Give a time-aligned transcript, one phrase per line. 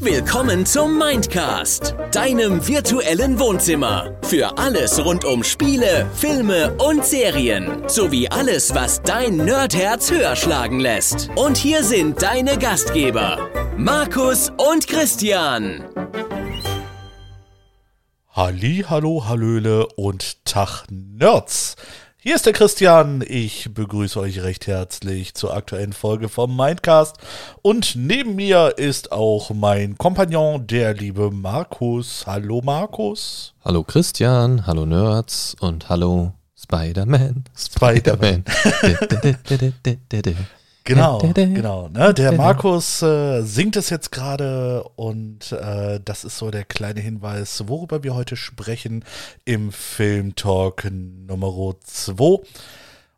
[0.00, 4.16] Willkommen zum Mindcast, deinem virtuellen Wohnzimmer.
[4.22, 7.86] Für alles rund um Spiele, Filme und Serien.
[7.88, 11.28] Sowie alles, was dein Nerdherz höher schlagen lässt.
[11.36, 15.84] Und hier sind deine Gastgeber, Markus und Christian.
[18.30, 21.76] Halli, hallo, hallöle und Tag Nerds.
[22.20, 23.22] Hier ist der Christian.
[23.24, 27.16] Ich begrüße euch recht herzlich zur aktuellen Folge vom Mindcast.
[27.62, 32.24] Und neben mir ist auch mein Kompagnon, der liebe Markus.
[32.26, 33.54] Hallo Markus.
[33.64, 37.44] Hallo Christian, hallo Nerds und hallo Spider-Man.
[37.56, 38.44] Spider-Man.
[40.88, 41.88] Genau, genau.
[41.88, 42.14] Ne?
[42.14, 47.64] Der Markus äh, singt es jetzt gerade und äh, das ist so der kleine Hinweis,
[47.66, 49.04] worüber wir heute sprechen
[49.44, 52.38] im Film-Talk Nummer 2.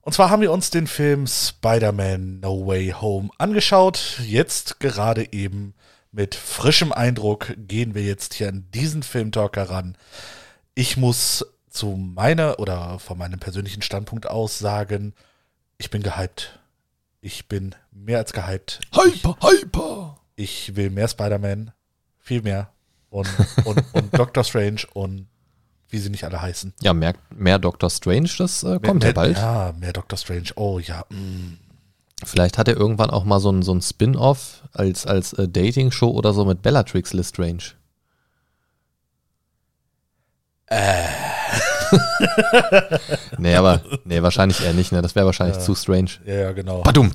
[0.03, 4.21] Und zwar haben wir uns den Film Spider-Man No Way Home angeschaut.
[4.27, 5.75] Jetzt gerade eben
[6.11, 9.97] mit frischem Eindruck gehen wir jetzt hier an diesen Film-Talk heran.
[10.75, 15.15] Ich muss zu meiner oder von meinem persönlichen Standpunkt aus sagen,
[15.79, 16.60] ich bin gehypt
[17.21, 18.81] ich bin mehr als gehypt.
[18.93, 20.17] Hyper, hyper!
[20.37, 21.73] Ich will mehr Spider-Man.
[22.19, 22.73] Viel mehr.
[23.11, 23.29] Und,
[23.65, 25.27] und, und Doctor Strange und
[25.89, 26.73] wie sie nicht alle heißen.
[26.81, 29.37] Ja, mehr, mehr Doctor Strange, das äh, kommt mehr, ja bald.
[29.37, 30.51] Ja, mehr Doctor Strange.
[30.55, 31.05] Oh ja.
[31.11, 31.59] Mm.
[32.25, 36.11] Vielleicht hat er irgendwann auch mal so ein, so ein Spin-off als, als äh, Dating-Show
[36.11, 37.75] oder so mit Bellatrix Lestrange.
[40.67, 41.09] Äh.
[43.39, 45.03] nee, aber nee, wahrscheinlich eher nicht, ne?
[45.03, 45.63] Das wäre wahrscheinlich ja.
[45.63, 46.11] zu strange.
[46.25, 46.83] Ja, ja, genau.
[46.83, 47.13] Badum.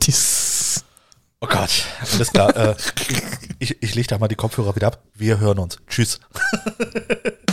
[1.42, 2.56] Oh Gott, alles klar.
[2.56, 2.76] äh,
[3.60, 5.04] ich ich lege da mal die Kopfhörer wieder ab.
[5.14, 5.78] Wir hören uns.
[5.88, 6.20] Tschüss.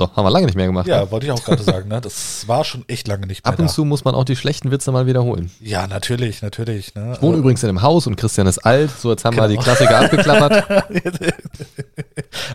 [0.00, 0.86] So, haben wir lange nicht mehr gemacht.
[0.86, 1.10] Ja, ne?
[1.10, 1.88] wollte ich auch gerade sagen.
[1.90, 2.00] Ne?
[2.00, 3.52] Das war schon echt lange nicht mehr.
[3.52, 3.70] Ab und da.
[3.70, 5.50] zu muss man auch die schlechten Witze mal wiederholen.
[5.60, 6.94] Ja, natürlich, natürlich.
[6.94, 7.12] Ne?
[7.16, 8.90] Ich wohne äh, übrigens in einem Haus und Christian ist alt.
[8.90, 9.46] So, jetzt haben genau.
[9.46, 10.88] wir die Klassiker abgeklappert.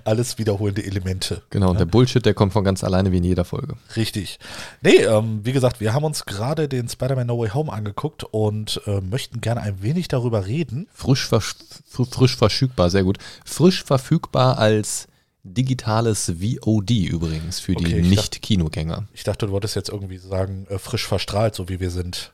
[0.06, 1.44] Alles wiederholende Elemente.
[1.52, 1.80] Genau, und ne?
[1.80, 3.76] der Bullshit, der kommt von ganz alleine wie in jeder Folge.
[3.96, 4.40] Richtig.
[4.82, 8.82] Nee, ähm, wie gesagt, wir haben uns gerade den Spider-Man No Way Home angeguckt und
[8.88, 10.88] äh, möchten gerne ein wenig darüber reden.
[10.92, 13.20] Frisch, frisch verfügbar, sehr gut.
[13.46, 15.08] Frisch verfügbar als
[15.46, 19.08] digitales VOD übrigens für okay, die Nicht-Kinogänger.
[19.14, 22.34] Ich dachte, du wolltest jetzt irgendwie sagen, äh, frisch verstrahlt, so wie wir sind.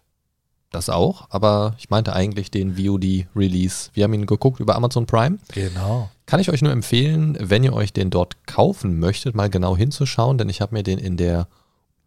[0.72, 3.89] Das auch, aber ich meinte eigentlich den VOD-Release.
[3.94, 5.38] Wir haben ihn geguckt über Amazon Prime.
[5.53, 6.09] Genau.
[6.25, 10.38] Kann ich euch nur empfehlen, wenn ihr euch den dort kaufen möchtet, mal genau hinzuschauen,
[10.38, 11.49] denn ich habe mir den in der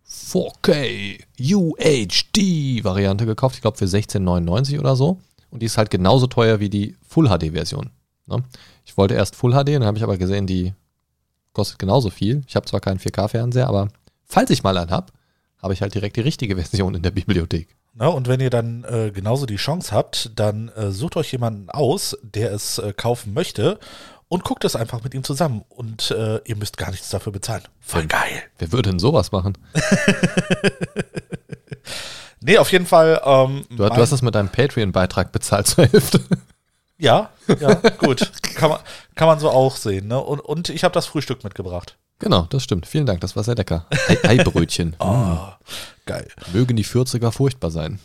[0.09, 3.57] 4K UHD-Variante gekauft.
[3.57, 5.21] Ich glaube für 16,99 oder so.
[5.51, 7.91] Und die ist halt genauso teuer wie die Full HD-Version.
[8.27, 8.43] Ne?
[8.87, 10.73] Ich wollte erst Full HD, dann habe ich aber gesehen, die
[11.55, 12.43] kostet genauso viel.
[12.47, 13.89] Ich habe zwar keinen 4K-Fernseher, aber
[14.25, 15.13] falls ich mal einen habe,
[15.63, 17.69] habe ich halt direkt die richtige Version in der Bibliothek.
[17.95, 21.71] Na, und wenn ihr dann äh, genauso die Chance habt, dann äh, sucht euch jemanden
[21.71, 23.79] aus, der es äh, kaufen möchte
[24.29, 25.65] und guckt es einfach mit ihm zusammen.
[25.69, 27.63] Und äh, ihr müsst gar nichts dafür bezahlen.
[27.81, 28.43] Voll wer, geil.
[28.59, 29.57] Wer würde denn sowas machen?
[32.41, 33.23] nee, auf jeden Fall.
[33.25, 36.21] Ähm, du, du hast das mit deinem Patreon-Beitrag bezahlt zur Hälfte.
[36.99, 38.31] Ja, ja, gut.
[38.55, 38.81] kann, man,
[39.15, 40.09] kann man so auch sehen.
[40.09, 40.21] Ne?
[40.21, 41.97] Und, und ich habe das Frühstück mitgebracht.
[42.21, 42.87] Genau, das stimmt.
[42.87, 43.87] Vielen Dank, das war sehr lecker.
[44.09, 44.95] Ei Eibrötchen.
[45.01, 45.57] oh, mm.
[46.07, 46.29] geil.
[46.53, 47.99] Mögen die 40er furchtbar sein.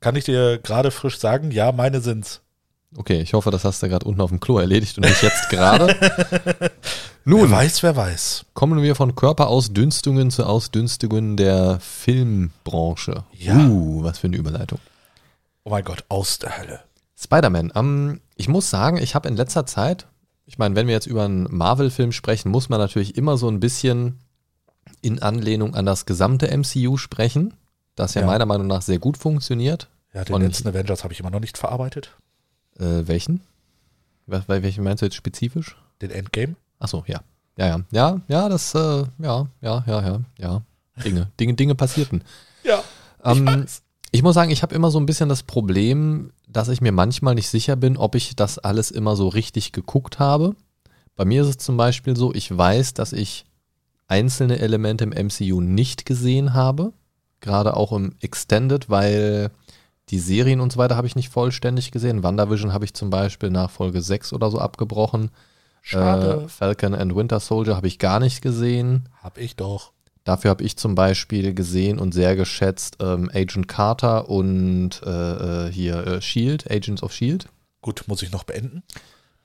[0.00, 1.50] Kann ich dir gerade frisch sagen?
[1.50, 2.40] Ja, meine sind's.
[2.96, 5.50] Okay, ich hoffe, das hast du gerade unten auf dem Klo erledigt und nicht jetzt
[5.50, 5.94] gerade.
[7.24, 8.46] Nun, wer weiß, wer weiß.
[8.54, 13.24] Kommen wir von Körperausdünstungen zu Ausdünstungen der Filmbranche.
[13.32, 13.56] Ja.
[13.56, 14.78] Uh, was für eine Überleitung.
[15.64, 16.80] Oh mein Gott, aus der Hölle.
[17.18, 17.72] Spider-Man.
[17.74, 20.06] Ähm, ich muss sagen, ich habe in letzter Zeit,
[20.46, 23.60] ich meine, wenn wir jetzt über einen Marvel-Film sprechen, muss man natürlich immer so ein
[23.60, 24.20] bisschen
[25.02, 27.54] in Anlehnung an das gesamte MCU sprechen,
[27.96, 28.26] das ja, ja.
[28.26, 29.88] meiner Meinung nach sehr gut funktioniert.
[30.14, 32.16] Ja, den Und letzten Avengers habe ich immer noch nicht verarbeitet.
[32.78, 33.40] Äh, welchen?
[34.26, 35.76] welchen meinst du jetzt spezifisch?
[36.00, 36.54] Den Endgame.
[36.78, 37.20] Achso, ja.
[37.56, 37.80] Ja, ja.
[37.90, 40.62] Ja, ja, das, äh, ja, ja, ja, ja, ja.
[41.04, 42.22] Dinge, Dinge, Dinge passierten.
[42.62, 42.82] Ja.
[43.24, 43.66] Ähm,
[44.10, 47.34] ich, muss sagen, ich habe immer so ein bisschen das Problem, dass ich mir manchmal
[47.34, 50.54] nicht sicher bin, ob ich das alles immer so richtig geguckt habe.
[51.16, 53.44] Bei mir ist es zum Beispiel so, ich weiß, dass ich
[54.06, 56.92] einzelne Elemente im MCU nicht gesehen habe.
[57.40, 59.50] Gerade auch im Extended, weil
[60.08, 62.22] die Serien und so weiter habe ich nicht vollständig gesehen.
[62.22, 65.30] WandaVision habe ich zum Beispiel nach Folge 6 oder so abgebrochen.
[65.82, 66.44] Schade.
[66.44, 69.08] Äh, Falcon and Winter Soldier habe ich gar nicht gesehen.
[69.22, 69.92] Hab ich doch.
[70.28, 75.72] Dafür habe ich zum Beispiel gesehen und sehr geschätzt ähm, Agent Carter und äh, äh,
[75.72, 77.48] hier äh, Shield, Agents of Shield.
[77.80, 78.82] Gut, muss ich noch beenden.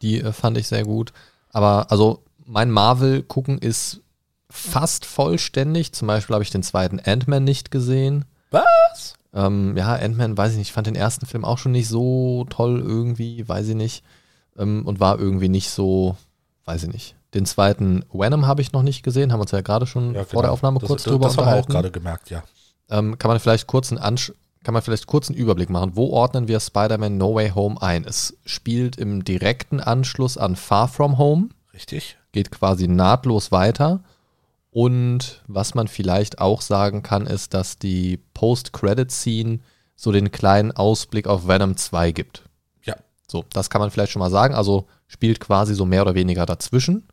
[0.01, 1.13] Die äh, fand ich sehr gut.
[1.51, 4.01] Aber also mein Marvel-Gucken ist
[4.49, 5.93] fast vollständig.
[5.93, 8.25] Zum Beispiel habe ich den zweiten Ant-Man nicht gesehen.
[8.51, 9.13] Was?
[9.33, 12.45] Ähm, ja, Ant-Man, weiß ich nicht, ich fand den ersten Film auch schon nicht so
[12.49, 14.03] toll irgendwie, weiß ich nicht.
[14.57, 16.17] Ähm, und war irgendwie nicht so,
[16.65, 17.15] weiß ich nicht.
[17.33, 20.23] Den zweiten Venom habe ich noch nicht gesehen, haben wir uns ja gerade schon Ja,
[20.23, 20.53] vor der genau.
[20.53, 21.71] Aufnahme das, kurz das, drüber Das haben wir auch unterhalten.
[21.71, 22.43] gerade gemerkt, ja.
[22.89, 24.33] Ähm, kann man vielleicht kurz einen Ansch
[24.63, 25.95] kann man vielleicht kurz einen Überblick machen.
[25.95, 28.05] Wo ordnen wir Spider-Man No Way Home ein?
[28.05, 32.17] Es spielt im direkten Anschluss an Far From Home, Richtig?
[32.31, 34.03] geht quasi nahtlos weiter.
[34.71, 39.59] Und was man vielleicht auch sagen kann, ist, dass die Post-Credit-Scene
[39.95, 42.43] so den kleinen Ausblick auf Venom 2 gibt.
[42.83, 42.95] Ja.
[43.27, 44.55] So, das kann man vielleicht schon mal sagen.
[44.55, 47.07] Also spielt quasi so mehr oder weniger dazwischen.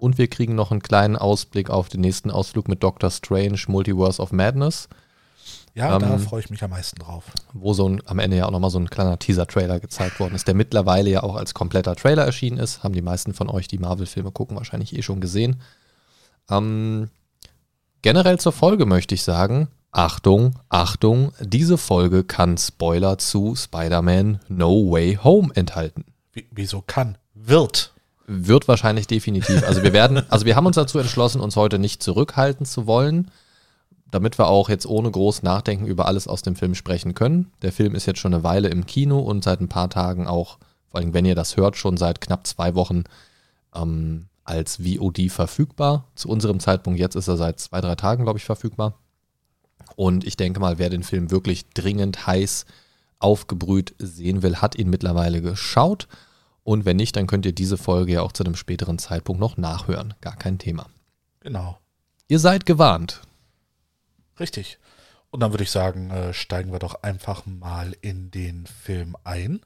[0.00, 4.20] Und wir kriegen noch einen kleinen Ausblick auf den nächsten Ausflug mit Doctor Strange, Multiverse
[4.20, 4.88] of Madness
[5.74, 7.24] Ja, da Ähm, freue ich mich am meisten drauf.
[7.52, 10.48] wo so ein, am Ende ja auch nochmal so ein kleiner Teaser-Trailer gezeigt worden ist,
[10.48, 12.82] der mittlerweile ja auch als kompletter Trailer erschienen ist.
[12.82, 15.60] Haben die meisten von euch, die Marvel-Filme gucken, wahrscheinlich eh schon gesehen.
[16.50, 17.08] Ähm,
[18.02, 24.90] generell zur Folge möchte ich sagen, Achtung, Achtung, diese Folge kann Spoiler zu Spider-Man No
[24.90, 26.04] Way Home enthalten.
[26.32, 27.18] Wie, wieso kann?
[27.34, 27.92] Wird.
[28.32, 29.66] Wird wahrscheinlich definitiv.
[29.66, 33.32] Also wir werden, also wir haben uns dazu entschlossen, uns heute nicht zurückhalten zu wollen,
[34.12, 37.50] damit wir auch jetzt ohne groß Nachdenken über alles aus dem Film sprechen können.
[37.62, 40.58] Der Film ist jetzt schon eine Weile im Kino und seit ein paar Tagen auch,
[40.92, 43.02] vor allem wenn ihr das hört, schon seit knapp zwei Wochen
[43.74, 46.04] ähm, als VOD verfügbar.
[46.14, 48.94] Zu unserem Zeitpunkt jetzt ist er seit zwei, drei Tagen, glaube ich, verfügbar.
[49.96, 52.64] Und ich denke mal, wer den Film wirklich dringend heiß
[53.18, 56.06] aufgebrüht sehen will, hat ihn mittlerweile geschaut.
[56.62, 59.56] Und wenn nicht, dann könnt ihr diese Folge ja auch zu einem späteren Zeitpunkt noch
[59.56, 60.14] nachhören.
[60.20, 60.86] Gar kein Thema.
[61.40, 61.78] Genau.
[62.28, 63.22] Ihr seid gewarnt.
[64.38, 64.78] Richtig.
[65.30, 69.60] Und dann würde ich sagen, äh, steigen wir doch einfach mal in den Film ein.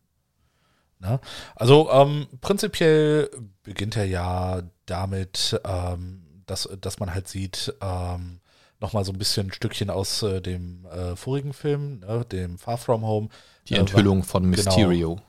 [1.00, 1.20] Ne?
[1.56, 3.30] Also ähm, prinzipiell
[3.62, 8.40] beginnt er ja damit, ähm, dass, dass man halt sieht, ähm,
[8.80, 12.78] nochmal so ein bisschen ein Stückchen aus äh, dem äh, vorigen Film, ne, dem Far
[12.78, 13.28] From Home.
[13.68, 14.56] Die Äh, Enthüllung von genau.
[14.56, 15.20] Mysterio.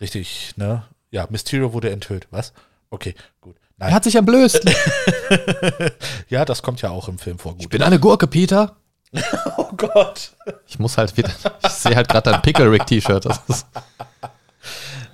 [0.00, 0.84] Richtig, ne?
[1.10, 2.26] Ja, Mysterio wurde enthüllt.
[2.30, 2.52] Was?
[2.90, 3.56] Okay, gut.
[3.78, 3.94] Er Nein.
[3.94, 4.60] hat sich entblößt.
[6.28, 7.52] ja, das kommt ja auch im Film vor.
[7.58, 7.70] Ich Gut.
[7.70, 8.76] bin eine Gurke, Peter.
[9.56, 10.32] Oh Gott.
[10.66, 11.30] Ich muss halt wieder.
[11.62, 13.24] Ich sehe halt gerade dein Pickle Rick T-Shirt.
[13.26, 13.66] Das ist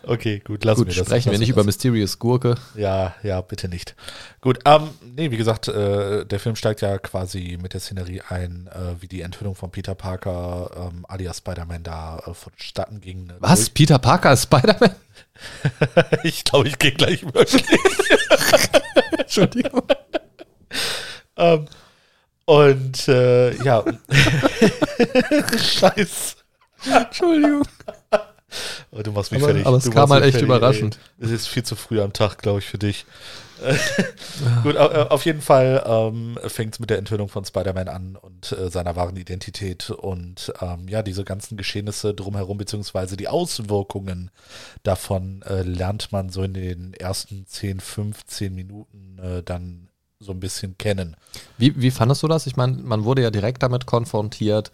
[0.06, 0.88] Okay, gut, lassen gut.
[0.88, 1.06] das.
[1.06, 2.56] Sprechen wir nicht über Mysterious Gurke.
[2.74, 3.94] Ja, ja, bitte nicht.
[4.40, 8.68] Gut, ähm, nee, wie gesagt, äh, der Film steigt ja quasi mit der Szenerie ein,
[8.72, 13.32] äh, wie die Enthüllung von Peter Parker ähm, alias Spider-Man da äh, vonstatten ging.
[13.40, 13.70] Was?
[13.70, 14.94] Peter Parker ist Spider-Man?
[16.24, 17.64] ich glaube, ich gehe gleich wirklich.
[19.18, 19.82] Entschuldigung.
[21.36, 21.66] ähm,
[22.46, 23.84] und äh, ja.
[25.58, 26.36] Scheiß.
[26.84, 27.66] Entschuldigung.
[28.90, 29.66] Oh, du machst mich Aber- fertig.
[29.66, 30.98] aber es du kam halt echt fertig, überraschend.
[31.18, 33.04] Es ist viel zu früh am Tag, glaube ich, für dich.
[34.62, 38.52] Gut, äh, auf jeden Fall ähm, fängt es mit der Enthüllung von Spider-Man an und
[38.52, 44.30] äh, seiner wahren Identität und ähm, ja, diese ganzen Geschehnisse drumherum, beziehungsweise die Auswirkungen
[44.82, 49.88] davon äh, lernt man so in den ersten 10, 15 Minuten äh, dann
[50.20, 51.16] so ein bisschen kennen.
[51.58, 52.46] Wie, wie fandest du das?
[52.46, 54.72] Ich meine, man wurde ja direkt damit konfrontiert.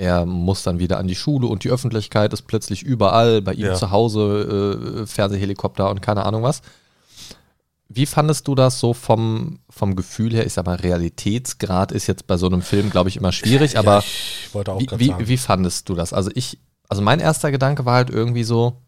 [0.00, 3.66] Er muss dann wieder an die Schule und die Öffentlichkeit ist plötzlich überall, bei ihm
[3.66, 3.74] Ja.
[3.74, 6.62] zu Hause, äh, Fernsehhelikopter und keine Ahnung was.
[7.90, 10.46] Wie fandest du das so vom, vom Gefühl her?
[10.46, 13.80] Ich sag mal, Realitätsgrad ist jetzt bei so einem Film, glaube ich, immer schwierig, ja,
[13.80, 15.28] aber ich wollte auch wie, wie, sagen.
[15.28, 16.14] wie fandest du das?
[16.14, 16.58] Also ich,
[16.88, 18.80] also mein erster Gedanke war halt irgendwie so,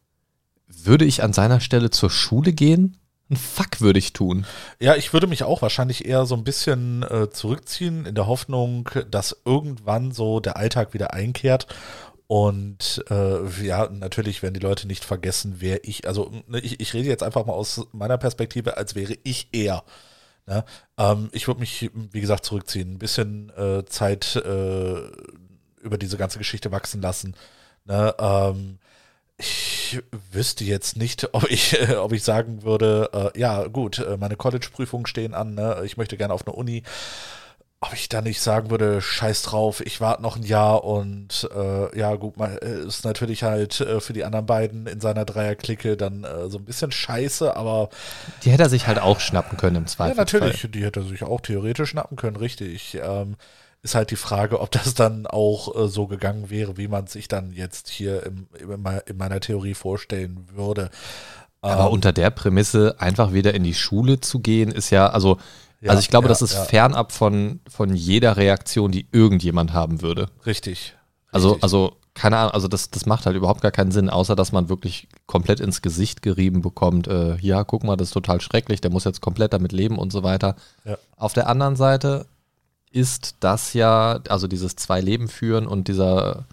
[0.66, 2.96] würde ich an seiner Stelle zur Schule gehen?
[3.32, 4.44] Ein Fuck würde ich tun.
[4.78, 8.90] Ja, ich würde mich auch wahrscheinlich eher so ein bisschen äh, zurückziehen, in der Hoffnung,
[9.10, 11.66] dass irgendwann so der Alltag wieder einkehrt.
[12.26, 16.92] Und äh, ja, natürlich werden die Leute nicht vergessen, wer ich, also ne, ich, ich
[16.92, 19.82] rede jetzt einfach mal aus meiner Perspektive, als wäre ich er.
[20.46, 20.62] Ne?
[20.98, 25.00] Ähm, ich würde mich, wie gesagt, zurückziehen, ein bisschen äh, Zeit äh,
[25.80, 27.34] über diese ganze Geschichte wachsen lassen.
[27.86, 28.14] Ne?
[28.18, 28.78] Ähm,
[29.38, 29.81] ich
[30.30, 34.36] wüsste jetzt nicht, ob ich, äh, ob ich sagen würde, äh, ja gut, äh, meine
[34.36, 35.82] College-Prüfungen stehen an, ne?
[35.84, 36.82] ich möchte gerne auf eine Uni.
[37.84, 41.98] Ob ich dann nicht sagen würde, scheiß drauf, ich warte noch ein Jahr und äh,
[41.98, 45.96] ja gut, mal, äh, ist natürlich halt äh, für die anderen beiden in seiner Dreierklicke
[45.96, 47.88] dann so ein bisschen scheiße, aber
[48.44, 50.16] Die hätte er sich halt auch schnappen können im ja, Zweifel.
[50.16, 52.98] natürlich, die hätte er sich auch theoretisch schnappen können, richtig.
[53.02, 53.34] Ähm,
[53.82, 57.28] ist halt die Frage, ob das dann auch äh, so gegangen wäre, wie man sich
[57.28, 60.90] dann jetzt hier im, in, mei- in meiner Theorie vorstellen würde.
[61.60, 65.38] Aber Ähm, unter der Prämisse, einfach wieder in die Schule zu gehen, ist ja, also,
[65.80, 66.64] Ja, also ich glaube, ja, das ist ja.
[66.64, 70.28] fernab von, von jeder Reaktion, die irgendjemand haben würde.
[70.46, 70.94] richtig.
[71.32, 71.62] Also, richtig.
[71.64, 74.68] also, keine Ahnung, also das, das macht halt überhaupt gar keinen Sinn, außer dass man
[74.68, 78.90] wirklich komplett ins Gesicht gerieben bekommt, äh, ja, guck mal, das ist total schrecklich, der
[78.90, 80.54] muss jetzt komplett damit leben und so weiter.
[80.84, 80.98] Ja.
[81.16, 82.26] Auf der anderen Seite
[82.92, 86.44] ist das ja, also dieses Zwei-Leben führen und dieser,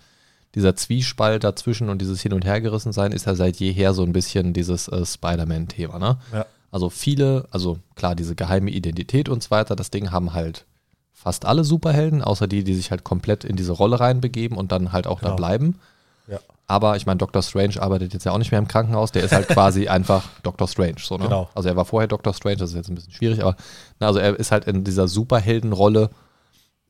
[0.55, 4.13] dieser Zwiespalt dazwischen und dieses Hin- und Hergerissen sein ist ja seit jeher so ein
[4.13, 6.17] bisschen dieses äh, Spider-Man-Thema, ne?
[6.34, 6.46] Ja.
[6.72, 10.65] Also viele, also klar, diese geheime Identität und so weiter, das Ding haben halt
[11.13, 14.91] fast alle Superhelden, außer die, die sich halt komplett in diese Rolle reinbegeben und dann
[14.91, 15.31] halt auch Genau.
[15.31, 15.79] da bleiben.
[16.27, 16.39] Ja.
[16.67, 19.31] Aber ich meine, Doctor Strange arbeitet jetzt ja auch nicht mehr im Krankenhaus, der ist
[19.34, 20.98] halt quasi einfach Doctor Strange.
[21.01, 21.24] So, ne?
[21.24, 21.50] Genau.
[21.55, 23.55] Also er war vorher Doctor Strange, das ist jetzt ein bisschen schwierig, aber
[24.00, 26.12] na, also er ist halt in dieser Superheldenrolle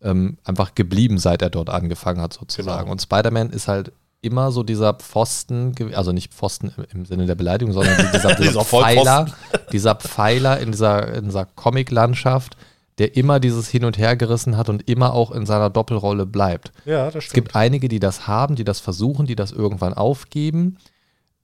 [0.01, 2.82] ähm, einfach geblieben, seit er dort angefangen hat, sozusagen.
[2.84, 2.91] Genau.
[2.91, 3.91] Und Spider-Man ist halt
[4.22, 8.65] immer so dieser Pfosten, also nicht Pfosten im, Sinne der Beleidigung, sondern dieser, dieser, Dieser
[8.65, 9.25] Pfeiler,
[9.72, 12.58] dieser Pfeiler in dieser, in dieser Comic-Landschaft,
[12.98, 16.74] der immer dieses Hin und Her gerissen hat und immer auch in seiner Doppelrolle bleibt.
[16.86, 17.34] Ja, das Es stimmt.
[17.36, 20.77] gibt einige, die das haben, die das versuchen, die das irgendwann aufgeben.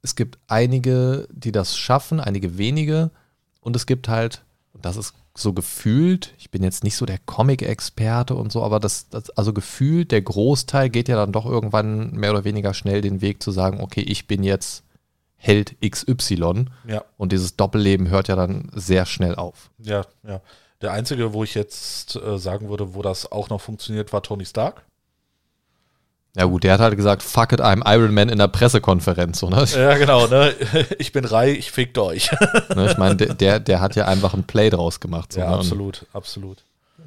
[0.01, 3.09] Es gibt einige, die das schaffen, einige wenige.
[3.61, 4.43] Und es gibt halt,
[4.75, 8.79] und das ist so gefühlt, ich bin jetzt nicht so der Comic-Experte und so, aber
[8.79, 13.01] das, das, also gefühlt, der Großteil geht ja dann doch irgendwann mehr oder weniger schnell
[13.01, 14.83] den Weg zu sagen, okay, ich bin jetzt
[15.37, 16.65] Held XY.
[16.87, 19.69] ja, Und dieses Doppelleben hört ja dann sehr schnell auf.
[19.79, 20.41] ja, ja.
[20.81, 24.45] Der einzige, wo ich jetzt äh, sagen würde, wo das auch noch funktioniert, war Tony
[24.45, 24.83] Stark.
[26.35, 29.41] Ja gut, der hat halt gesagt, fuck it, I'm Iron Man in der Pressekonferenz.
[29.41, 29.65] Ne?
[29.73, 30.53] Ja, genau, ne?
[30.99, 32.29] Ich bin Rai, ich fickt euch.
[32.75, 35.31] Ne, Ich meine, der- der, hat ja einfach ein Play draus gemacht.
[35.33, 35.53] So, ja, ne?
[35.53, 36.57] Und absolut, absolut.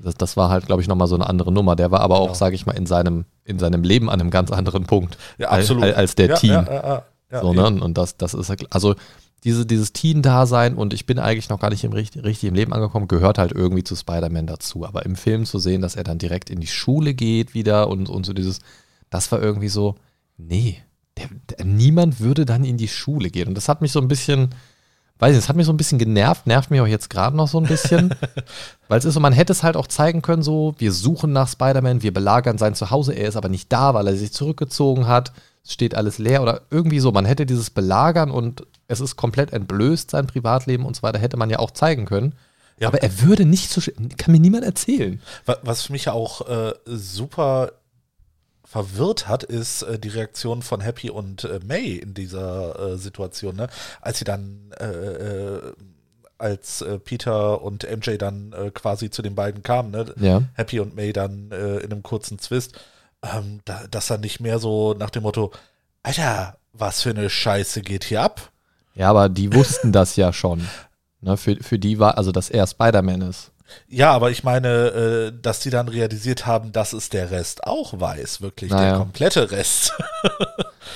[0.03, 1.77] Das, das war halt, glaube ich, nochmal so eine andere Nummer.
[1.77, 2.35] Der war aber auch, Genau.
[2.35, 5.83] sage ich mal, in seinem, in seinem Leben an einem ganz anderen Punkt Ja, absolut.
[5.85, 6.51] al- als der ja, Teen.
[6.51, 7.67] Ja, ja, so, ne?
[7.67, 8.95] Und das, das ist also
[9.45, 12.73] diese, dieses Teen-Dasein und ich bin eigentlich noch gar nicht im, richtig, richtig im Leben
[12.73, 14.87] angekommen, gehört halt irgendwie zu Spider-Man dazu.
[14.87, 18.09] Aber im Film zu sehen, dass er dann direkt in die Schule geht wieder und,
[18.09, 18.61] und so dieses,
[19.11, 19.95] das war irgendwie so,
[20.37, 20.83] nee,
[21.17, 23.49] der, der, niemand würde dann in die Schule gehen.
[23.49, 24.55] Und das hat mich so ein bisschen,
[25.19, 27.49] weiß nicht, das hat mich so ein bisschen genervt, nervt mich auch jetzt gerade noch
[27.49, 28.15] so ein bisschen.
[28.89, 31.49] Weil es ist so, man hätte es halt auch zeigen können, so, wir suchen nach
[31.49, 35.33] Spider-Man, wir belagern sein Zuhause, er ist aber nicht da, weil er sich zurückgezogen hat,
[35.65, 37.11] es steht alles leer oder irgendwie so.
[37.13, 41.37] Man hätte dieses Belagern und es ist komplett entblößt, sein Privatleben und so weiter, hätte
[41.37, 42.35] man ja auch zeigen können.
[42.79, 42.89] Ja.
[42.89, 43.83] Aber er würde nicht so,
[44.17, 45.21] kann mir niemand erzählen.
[45.45, 47.73] Wa- Was mich auch äh, super
[48.69, 53.57] verwirrt hat, ist äh, die Reaktion von Happy und äh, May in dieser äh, Situation,
[53.57, 53.69] ne?
[54.03, 55.73] Als sie dann, äh, äh,
[56.37, 60.13] als äh, Peter und MJ dann quasi zu den beiden kamen, ne?
[60.21, 60.43] Ja.
[60.53, 62.79] Happy und May dann in einem kurzen Zwist,
[63.23, 65.51] ähm, da, dass dann nicht mehr so nach dem Motto,
[66.03, 68.53] Alter, was für eine Scheiße geht hier ab?
[68.95, 70.69] Ja, aber die wussten das ja schon.
[71.21, 73.51] Ne, für, für die war, also dass er Spider-Man ist.
[73.89, 77.99] Ja, aber ich meine, äh, dass die dann realisiert haben, dass es der Rest auch
[78.01, 78.91] weiß, wirklich Naja.
[78.91, 79.93] der komplette Rest.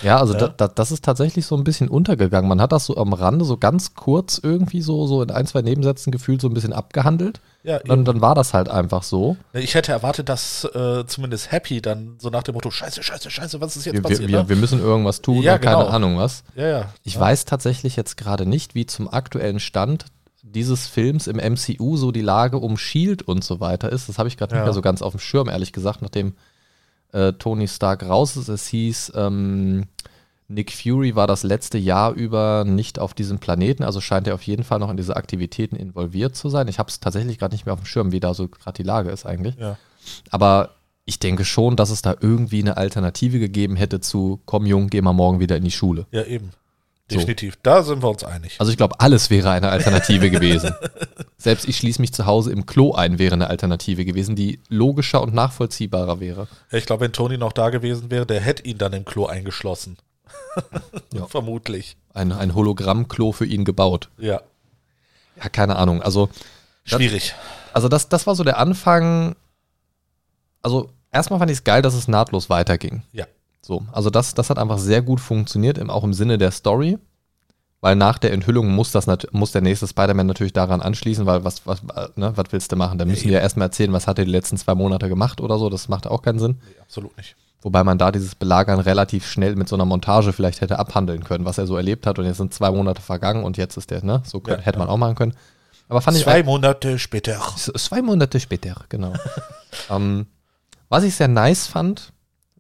[0.02, 0.40] Ja, also Ja.
[0.40, 2.48] Da, da, das ist tatsächlich so ein bisschen untergegangen.
[2.48, 5.60] Man hat das so am Rande so ganz kurz irgendwie so, so in ein, zwei
[5.62, 7.40] Nebensätzen gefühlt so ein bisschen abgehandelt.
[7.62, 9.36] Ja, Dann, dann war das halt einfach so.
[9.52, 13.60] Ich hätte erwartet, dass äh, zumindest Happy dann so nach dem Motto, scheiße, scheiße, scheiße,
[13.60, 14.28] was ist jetzt Wir, passiert?
[14.30, 14.48] wir, ne?
[14.48, 15.88] wir müssen irgendwas tun, Ja, keine genau.
[15.90, 16.42] Ahnung was.
[16.56, 16.84] ja, ja.
[17.04, 17.20] Ich ja.
[17.20, 20.06] weiß tatsächlich jetzt gerade nicht, wie zum aktuellen Stand
[20.42, 24.08] dieses Films im MCU so die Lage um Shield und so weiter ist.
[24.08, 24.60] Das habe ich gerade Ja.
[24.60, 26.34] nicht mehr so ganz auf dem Schirm, ehrlich gesagt, nachdem
[27.12, 28.48] äh, Tony Stark raus ist.
[28.48, 29.84] Es hieß, ähm,
[30.48, 34.42] Nick Fury war das letzte Jahr über nicht auf diesem Planeten, also scheint er auf
[34.42, 36.68] jeden Fall noch in diese Aktivitäten involviert zu sein.
[36.68, 38.82] Ich habe es tatsächlich gerade nicht mehr auf dem Schirm, wie da so gerade die
[38.82, 39.56] Lage ist eigentlich.
[39.56, 39.78] Ja.
[40.30, 40.70] Aber
[41.04, 45.00] ich denke schon, dass es da irgendwie eine Alternative gegeben hätte zu, komm Jung, geh
[45.00, 46.06] mal morgen wieder in die Schule.
[46.10, 46.50] ja, eben.
[47.12, 47.18] So.
[47.18, 47.58] Definitiv.
[47.62, 48.56] Da sind wir uns einig.
[48.58, 50.74] Also ich glaube, alles wäre eine Alternative gewesen.
[51.36, 55.22] Selbst ich schließe mich zu Hause im Klo ein, wäre eine Alternative gewesen, die logischer
[55.22, 56.48] und nachvollziehbarer wäre.
[56.70, 59.98] Ich glaube, wenn Tony noch da gewesen wäre, der hätte ihn dann im Klo eingeschlossen.
[61.12, 61.26] Ja.
[61.26, 61.96] Vermutlich.
[62.14, 64.08] Ein, ein Hologramm-Klo für ihn gebaut.
[64.16, 64.40] Ja.
[65.36, 66.02] Ja, keine Ahnung.
[66.02, 66.30] Also,
[66.84, 67.34] Schwierig.
[67.74, 69.36] also das, das war so der Anfang.
[70.62, 73.02] Also erstmal fand ich es geil, dass es nahtlos weiterging.
[73.12, 73.26] Ja.
[73.62, 76.98] So, also das, das hat einfach sehr gut funktioniert, im, auch im Sinne der Story.
[77.80, 81.66] Weil nach der Enthüllung muss, das muss der nächste Spider-Man natürlich daran anschließen, weil was,
[81.66, 82.96] was, äh, ne, was willst du machen?
[82.96, 85.58] Da müssen die ja erstmal erzählen, was hat er die letzten zwei Monate gemacht oder
[85.58, 85.68] so.
[85.68, 86.60] Das macht auch keinen Sinn.
[86.64, 87.34] Nee, absolut nicht.
[87.60, 91.44] Wobei man da dieses Belagern relativ schnell mit so einer Montage vielleicht hätte abhandeln können,
[91.44, 92.20] was er so erlebt hat.
[92.20, 94.22] Und jetzt sind zwei Monate vergangen und jetzt ist der, ne?
[94.24, 95.34] So könnt, Ja, hätte man auch machen können.
[95.88, 97.40] Aber fand ich Zwei Monate später.
[97.56, 99.12] Zwei Monate später, genau.
[99.90, 100.26] ähm,
[100.88, 102.12] was ich sehr nice fand,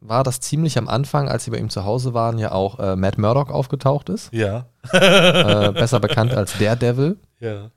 [0.04, 2.96] war, dass ziemlich am Anfang, als sie bei ihm zu Hause waren, ja auch äh,
[2.96, 4.32] Matt Murdock aufgetaucht ist.
[4.32, 4.66] Ja.
[4.92, 7.18] äh, besser bekannt als Daredevil.
[7.40, 7.70] Ja.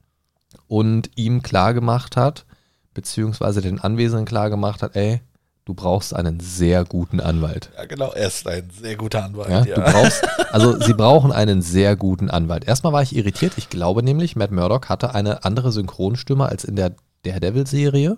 [0.68, 2.46] Und ihm klargemacht hat,
[2.94, 5.22] beziehungsweise den Anwesenden klargemacht hat, ey,
[5.66, 7.70] du brauchst einen sehr guten Anwalt.
[7.78, 8.12] Ja, genau.
[8.12, 9.50] Er ist ein sehr guter Anwalt.
[9.50, 9.76] Ja, Ja.
[9.76, 12.66] Du brauchst, also sie brauchen einen sehr guten Anwalt.
[12.68, 13.54] Erstmal war ich irritiert.
[13.58, 18.18] Ich glaube nämlich, Matt Murdock hatte eine andere Synchronstimme als in der Daredevil-Serie.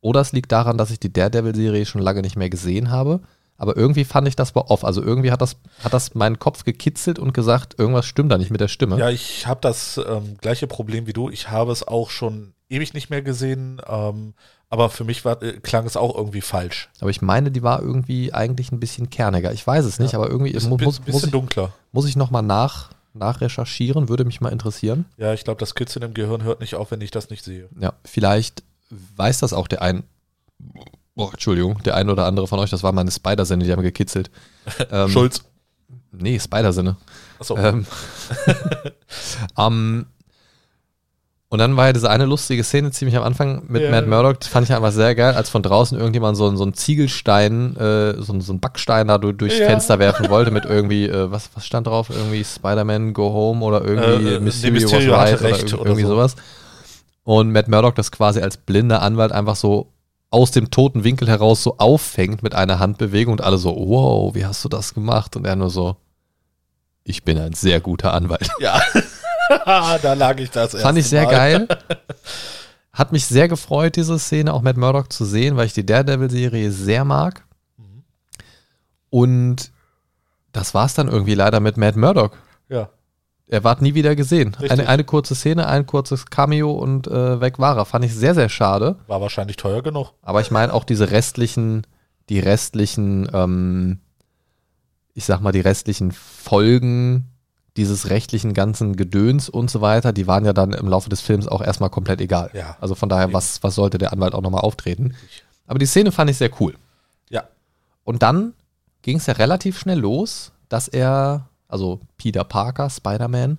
[0.00, 3.20] Oder es liegt daran, dass ich die Daredevil-Serie schon lange nicht mehr gesehen habe.
[3.58, 4.84] Aber irgendwie fand ich das war off.
[4.84, 8.50] Also irgendwie hat das, hat das meinen Kopf gekitzelt und gesagt, irgendwas stimmt da nicht
[8.50, 8.96] mit der Stimme.
[8.98, 11.28] Ja, ich habe das ähm, gleiche Problem wie du.
[11.28, 13.82] Ich habe es auch schon ewig nicht mehr gesehen.
[13.86, 14.32] Ähm,
[14.70, 16.88] aber für mich war, äh, klang es auch irgendwie falsch.
[17.00, 19.52] Aber ich meine, die war irgendwie eigentlich ein bisschen kerniger.
[19.52, 21.72] Ich weiß es nicht, aber irgendwie Bisschen, mu- muss, bisschen muss, ich, dunkler.
[21.92, 25.04] muss ich nochmal nach, nachrecherchieren, würde mich mal interessieren.
[25.16, 27.68] Ja, ich glaube, das Kitzeln im Gehirn hört nicht auf, wenn ich das nicht sehe.
[27.78, 28.62] Ja, vielleicht
[29.16, 30.02] weiß das auch der ein,
[31.16, 34.30] oh, Entschuldigung, der ein oder andere von euch, das war meine Spider-Sinne, die haben gekitzelt.
[34.90, 35.42] Ähm, Schulz.
[36.12, 36.96] Nee, Spider-Sinne.
[37.38, 37.56] Achso.
[37.56, 37.86] Ähm,
[39.58, 40.06] ähm,
[41.52, 43.90] und dann war ja diese eine lustige Szene ziemlich am Anfang mit Ja.
[43.90, 46.62] Matt Murdock, das fand ich einfach sehr geil, als von draußen irgendjemand so, ein- so
[46.62, 49.66] einen Ziegelstein, äh, so, ein- so einen Backstein da du- durchs Ja.
[49.66, 52.08] Fenster werfen wollte mit irgendwie, äh, was, was stand drauf?
[52.10, 56.02] Irgendwie Spider-Man Go Home oder irgendwie Äh, äh, Mysterio, Mysterio was right oder oder irgendwie
[56.02, 56.08] so.
[56.10, 56.36] sowas.
[57.24, 59.92] Und Matt Murdock das quasi als blinder Anwalt einfach so
[60.30, 64.46] aus dem toten Winkel heraus so auffängt mit einer Handbewegung und alle so, wow, wie
[64.46, 65.36] hast du das gemacht?
[65.36, 65.96] Und er nur so,
[67.02, 68.48] ich bin ein sehr guter Anwalt.
[68.60, 68.80] Ja.
[70.02, 71.30] da lag ich das Fand ich sehr Mal.
[71.30, 71.68] geil.
[72.92, 76.70] Hat mich sehr gefreut, diese Szene, auch Matt Murdock zu sehen, weil ich die Daredevil-Serie
[76.70, 77.44] sehr mag.
[77.76, 78.04] Mhm.
[79.10, 79.72] Und
[80.52, 82.36] das war's dann irgendwie leider mit Matt Murdock.
[82.68, 82.90] Ja.
[83.52, 84.54] Er ward nie wieder gesehen.
[84.54, 84.70] Richtig.
[84.70, 87.84] Eine, eine kurze Szene, ein kurzes Cameo und äh, weg war er.
[87.84, 88.96] Fand ich sehr, sehr schade.
[89.08, 90.12] War wahrscheinlich teuer genug.
[90.22, 91.84] Aber ich meine auch diese restlichen,
[92.28, 93.98] die restlichen, ähm,
[95.14, 97.26] ich sag mal, die restlichen Folgen
[97.76, 101.48] dieses rechtlichen ganzen Gedöns und so weiter, die waren ja dann im Laufe des Films
[101.48, 102.50] auch erstmal komplett egal.
[102.52, 102.76] Ja.
[102.80, 105.14] Also von daher, was, was sollte der Anwalt auch nochmal auftreten?
[105.66, 106.74] Aber die Szene fand ich sehr cool.
[107.30, 107.44] Ja.
[108.04, 108.54] Und dann
[109.02, 113.58] ging es ja relativ schnell los, dass er, also Peter Parker, Spider-Man,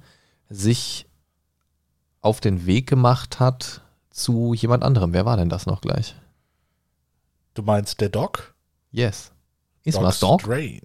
[0.49, 1.07] sich
[2.21, 5.13] auf den Weg gemacht hat zu jemand anderem.
[5.13, 6.15] Wer war denn das noch gleich?
[7.53, 8.53] Du meinst der Doc?
[8.91, 9.31] Yes.
[9.83, 10.41] Ist Doc?
[10.41, 10.81] Strange.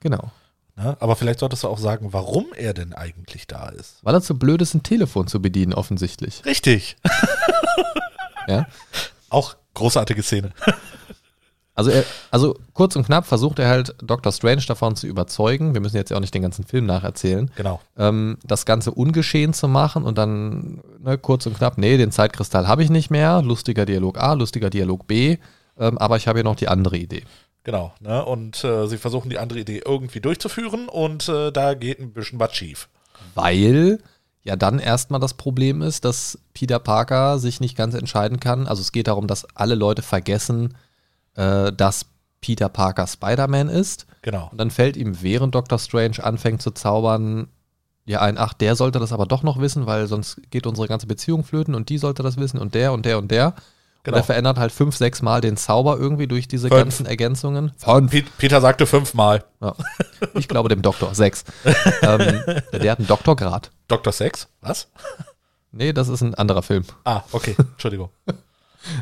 [0.00, 0.30] Genau.
[0.76, 0.96] Ne?
[1.00, 3.98] Aber vielleicht solltest du auch sagen, warum er denn eigentlich da ist.
[4.02, 6.44] Weil er zu blöd ist, ein Telefon zu bedienen, offensichtlich.
[6.44, 6.96] Richtig.
[8.46, 8.66] Ja.
[9.30, 10.52] Auch großartige Szene.
[11.76, 14.32] Also, er, also kurz und knapp versucht er halt Dr.
[14.32, 17.80] Strange davon zu überzeugen, wir müssen jetzt ja auch nicht den ganzen Film nacherzählen, Genau.
[17.98, 22.66] ähm, das Ganze ungeschehen zu machen und dann ne, kurz und knapp, nee, den Zeitkristall
[22.66, 25.36] habe ich nicht mehr, lustiger Dialog A, lustiger Dialog B,
[25.78, 27.24] ähm, aber ich habe hier noch die andere Idee.
[27.62, 27.92] Genau.
[28.00, 28.24] Ne?
[28.24, 32.40] Und äh, sie versuchen die andere Idee irgendwie durchzuführen und äh, da geht ein bisschen
[32.40, 32.88] was schief.
[33.34, 33.98] Weil
[34.44, 38.66] ja dann erstmal das Problem ist, dass Peter Parker sich nicht ganz entscheiden kann.
[38.66, 40.74] Also es geht darum, dass alle Leute vergessen,
[41.36, 42.06] äh, dass
[42.40, 44.06] Peter Parker Spider-Man ist.
[44.22, 44.48] Genau.
[44.50, 45.78] Und dann fällt ihm, während Dr.
[45.78, 47.48] Strange anfängt zu zaubern,
[48.04, 51.06] ja ein, ach, der sollte das aber doch noch wissen, weil sonst geht unsere ganze
[51.06, 53.54] Beziehung flöten und die sollte das wissen und der und der und der.
[54.04, 54.16] Genau.
[54.18, 56.78] Und er verändert halt fünf, sechs Mal den Zauber irgendwie durch diese Fünf.
[56.80, 57.72] ganzen Ergänzungen.
[57.76, 58.12] Fünf.
[58.12, 59.42] Pe- Peter sagte fünfmal.
[59.60, 59.74] Ja.
[60.34, 61.12] Ich glaube dem Doktor.
[61.16, 61.42] Sechs.
[62.02, 62.40] ähm,
[62.72, 63.72] der hat einen Doktorgrad.
[63.88, 64.12] Dr.
[64.12, 64.46] Sex?
[64.60, 64.86] Was?
[65.72, 66.84] Nee, das ist ein anderer Film.
[67.02, 67.56] Ah, okay.
[67.58, 68.10] Entschuldigung.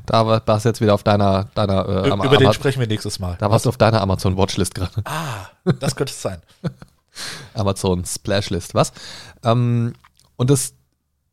[0.06, 2.80] Da war- warst du jetzt wieder auf deiner, deiner äh, Ü- Ama- Über den sprechen
[2.80, 3.36] wir nächstes Mal.
[3.38, 5.02] da warst du auf deiner Amazon Watchlist gerade.
[5.04, 5.46] Ah,
[5.80, 6.40] das könnte es sein.
[7.54, 8.92] Amazon Splashlist, was?
[9.44, 9.92] Ähm,
[10.36, 10.74] und das,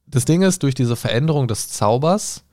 [0.08, 2.44] das Ding ist, durch diese Veränderung des Zaubers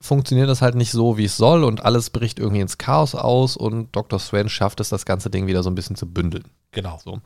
[0.00, 3.56] funktioniert das halt nicht so, wie es soll und alles bricht irgendwie ins Chaos aus
[3.56, 4.20] und Dr.
[4.20, 6.44] Strange schafft es, das ganze Ding wieder so ein bisschen zu bündeln.
[6.70, 7.00] Genau.
[7.04, 7.18] So.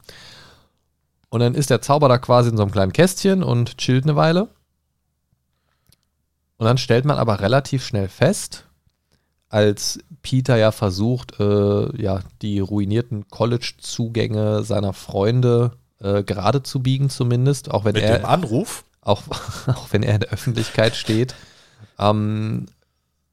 [1.28, 4.16] Und dann ist der Zauber da quasi in so einem kleinen Kästchen und chillt eine
[4.16, 4.48] Weile.
[6.58, 8.66] Und dann stellt man aber relativ schnell fest,
[9.48, 17.10] als Peter ja versucht, äh, ja, die ruinierten College-Zugänge seiner Freunde äh, gerade zu biegen,
[17.10, 18.84] zumindest, auch wenn Mit er dem Anruf.
[19.02, 19.22] auch,
[19.66, 21.34] auch wenn er in der Öffentlichkeit steht,
[21.98, 22.66] ähm,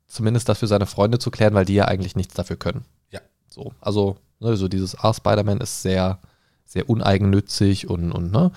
[0.07, 2.83] zumindest das für seine Freunde zu klären, weil die ja eigentlich nichts dafür können.
[3.11, 3.21] Ja.
[3.47, 6.19] So, also, ne, so dieses, ah, Spider-Man ist sehr,
[6.65, 8.51] sehr uneigennützig und, und, ne?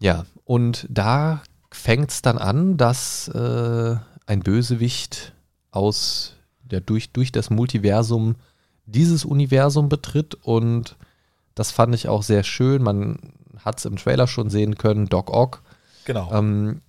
[0.00, 1.42] Ja, und da
[1.84, 5.34] fängt es dann an, dass äh, ein Bösewicht
[5.70, 8.36] aus der durch, durch das Multiversum
[8.86, 10.96] dieses Universum betritt und
[11.54, 12.82] das fand ich auch sehr schön.
[12.82, 13.18] Man
[13.62, 15.62] hat es im Trailer schon sehen können, Doc Ock,
[16.06, 16.32] Genau.
[16.32, 16.80] ähm,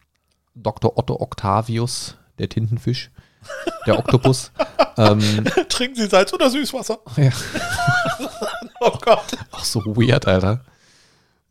[0.56, 0.98] Dr.
[0.98, 3.12] Otto Octavius, der Tintenfisch,
[3.86, 4.54] der Oktopus.
[4.98, 7.00] ähm, Trinken Sie Salz oder Süßwasser?
[7.18, 7.32] ja,
[8.80, 9.38] Oh Gott.
[9.52, 10.64] auch so weird, Alter.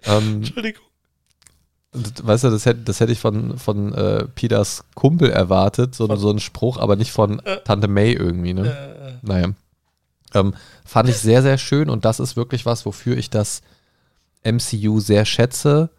[0.04, 0.82] Ähm, Entschuldigung.
[1.94, 6.30] Weißt du, das hätte, das hätte ich von, von äh, Peters Kumpel erwartet, so, so
[6.30, 9.18] ein Spruch, aber nicht von Tante May irgendwie, ne?
[9.22, 9.48] Äh, Naja.
[10.34, 10.54] Ähm,
[10.84, 13.62] fand ich sehr, sehr schön und das ist wirklich was, wofür ich das
[14.44, 15.90] MCU sehr schätze.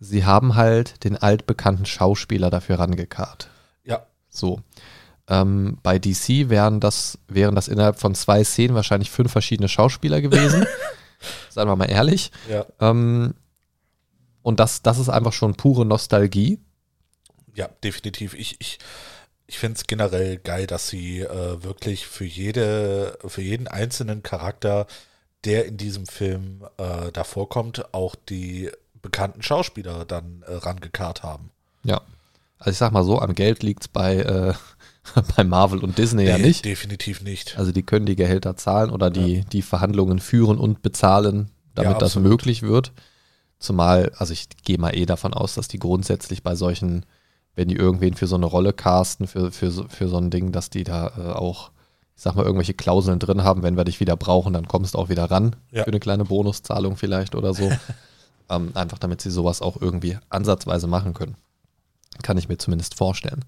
[0.00, 3.48] Sie haben halt den altbekannten Schauspieler dafür rangekarrt.
[3.84, 4.06] ja.
[4.30, 4.60] So.
[5.28, 10.20] Ähm, bei DC wären das, wären das innerhalb von zwei Szenen wahrscheinlich fünf verschiedene Schauspieler
[10.20, 10.66] gewesen.
[11.48, 12.30] Seien wir mal ehrlich.
[12.50, 12.66] Ja.
[12.80, 13.34] Ähm,
[14.44, 16.60] und das, das ist einfach schon pure Nostalgie.
[17.54, 18.34] Ja, definitiv.
[18.34, 18.78] Ich, ich,
[19.46, 24.86] ich finde es generell geil, dass sie äh, wirklich für jede, für jeden einzelnen Charakter,
[25.44, 31.50] der in diesem Film äh, da vorkommt, auch die bekannten Schauspieler dann äh, rangekarrt haben.
[31.82, 32.02] Ja.
[32.58, 34.52] Also ich sag mal so, an Geld liegt es bei, äh,
[35.36, 36.66] bei Marvel und Disney nee, ja nicht.
[36.66, 37.56] Definitiv nicht.
[37.56, 39.44] Also die können die Gehälter zahlen oder die, ja.
[39.44, 42.92] die Verhandlungen führen und bezahlen, damit ja, das möglich wird.
[43.58, 47.06] Zumal, also ich gehe mal eh davon aus, dass die grundsätzlich bei solchen
[47.56, 50.70] wenn die irgendwen für so eine Rolle casten, für, für, für so ein Ding, dass
[50.70, 51.70] die da äh, auch,
[52.16, 54.98] ich sag mal, irgendwelche Klauseln drin haben, wenn wir dich wieder brauchen, dann kommst du
[54.98, 55.84] auch wieder ran ja.
[55.84, 57.70] für eine kleine Bonuszahlung vielleicht oder so.
[58.50, 61.36] ähm, einfach damit sie sowas auch irgendwie ansatzweise machen können.
[62.22, 63.44] Kann ich mir zumindest vorstellen.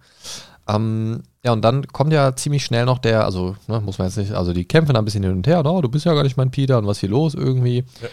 [0.69, 4.16] Ähm, ja, und dann kommt ja ziemlich schnell noch der, also ne, muss man jetzt
[4.16, 6.25] nicht, also die kämpfen da ein bisschen hin und her, oh, du bist ja gar
[6.25, 7.85] nicht mein Peter und was hier los irgendwie.
[8.01, 8.09] Ja.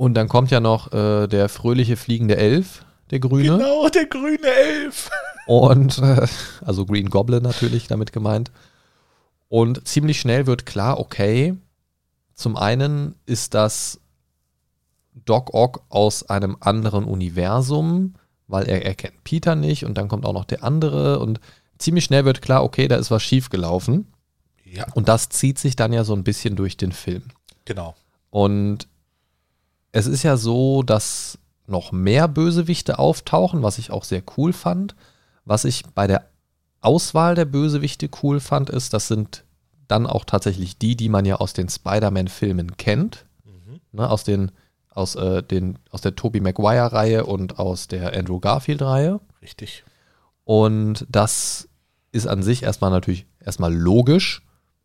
[0.00, 3.58] Und dann kommt ja noch äh, der fröhliche fliegende Elf, der Grüne.
[3.58, 5.10] Genau, der grüne Elf.
[5.46, 6.26] Und, äh,
[6.64, 8.50] also Green Goblin natürlich damit gemeint.
[9.50, 11.54] Und ziemlich schnell wird klar, okay,
[12.32, 14.00] zum einen ist das
[15.26, 18.14] Doc Ock aus einem anderen Universum,
[18.46, 21.40] weil er erkennt Peter nicht und dann kommt auch noch der andere und
[21.76, 24.06] ziemlich schnell wird klar, okay, da ist was schiefgelaufen.
[24.64, 24.86] Ja.
[24.94, 27.24] Und das zieht sich dann ja so ein bisschen durch den Film.
[27.66, 27.94] Genau.
[28.30, 28.88] Und
[29.92, 34.94] es ist ja so, dass noch mehr Bösewichte auftauchen, was ich auch sehr cool fand.
[35.44, 36.26] Was ich bei der
[36.80, 39.44] Auswahl der Bösewichte cool fand, ist, das sind
[39.88, 43.26] dann auch tatsächlich die, die man ja aus den Spider-Man-Filmen kennt.
[43.44, 43.80] Mhm.
[43.92, 44.52] Ne, aus den,
[44.90, 49.20] aus, äh, den, aus der Tobey Maguire-Reihe und aus der Andrew Garfield-Reihe.
[49.42, 49.84] Richtig.
[50.44, 51.68] Und das
[52.12, 54.42] ist an sich erstmal natürlich erstmal logisch,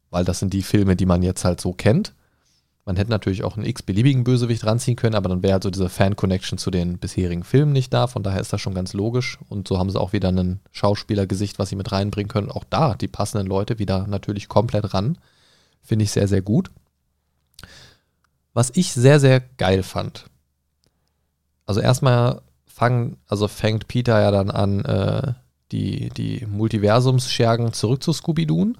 [0.09, 2.13] weil das sind die Filme, die man jetzt halt so kennt.
[2.87, 5.89] Man hätte natürlich auch einen x-beliebigen Bösewicht ranziehen können, aber dann wäre halt so diese
[5.89, 8.05] Fan-Connection zu den bisherigen Filmen nicht da.
[8.05, 9.39] Von daher ist das schon ganz logisch.
[9.49, 12.51] Und so haben sie auch wieder ein Schauspielergesicht, was sie mit reinbringen können.
[12.51, 15.17] Auch da die passenden Leute wieder natürlich komplett ran.
[15.81, 16.69] Finde ich sehr, sehr gut.
[18.53, 20.25] Was ich sehr, sehr geil fand.
[21.65, 25.33] Also erstmal fangen, also fängt Peter ja dann an, äh,
[25.71, 28.73] die, die Multiversumsschergen zurück zu Scooby-Doo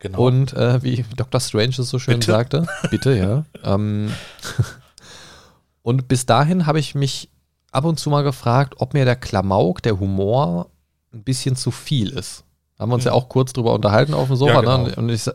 [0.00, 0.26] Genau.
[0.26, 1.40] Und äh, wie Dr.
[1.40, 2.32] Strange es so schön bitte?
[2.32, 3.44] sagte, bitte, ja.
[3.62, 4.10] ähm,
[5.82, 7.28] und bis dahin habe ich mich
[7.70, 10.70] ab und zu mal gefragt, ob mir der Klamauk, der Humor
[11.12, 12.44] ein bisschen zu viel ist.
[12.78, 13.10] Haben wir uns hm.
[13.10, 14.54] ja auch kurz drüber unterhalten auf dem Sofa.
[14.54, 14.66] Ja, ne?
[14.66, 14.86] genau.
[14.86, 14.94] ne?
[14.96, 15.28] Und ich,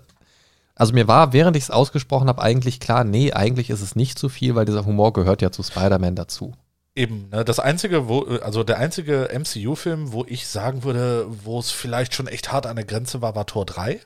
[0.73, 4.17] also mir war, während ich es ausgesprochen habe, eigentlich klar, nee, eigentlich ist es nicht
[4.17, 6.53] zu viel, weil dieser Humor gehört ja zu Spider-Man dazu.
[6.95, 11.69] Eben, ne, das einzige, wo, also der einzige MCU-Film, wo ich sagen würde, wo es
[11.69, 13.99] vielleicht schon echt hart an der Grenze war, war Tor 3.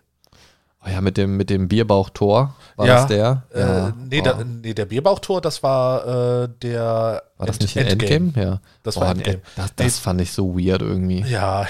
[0.86, 3.44] Oh ja, mit dem, mit dem Bierbauchtor war ja, das der?
[3.54, 3.94] Äh, ja.
[3.98, 4.24] nee, oh.
[4.24, 7.22] da, nee, der Bierbauchtor, das war äh, der.
[7.38, 8.16] War das End nicht ein Endgame?
[8.16, 8.46] Endgame?
[8.48, 8.62] Ja.
[8.84, 9.42] Das war Endgame.
[9.58, 10.02] Das, das nee.
[10.02, 11.20] fand ich so weird irgendwie.
[11.30, 11.68] Ja.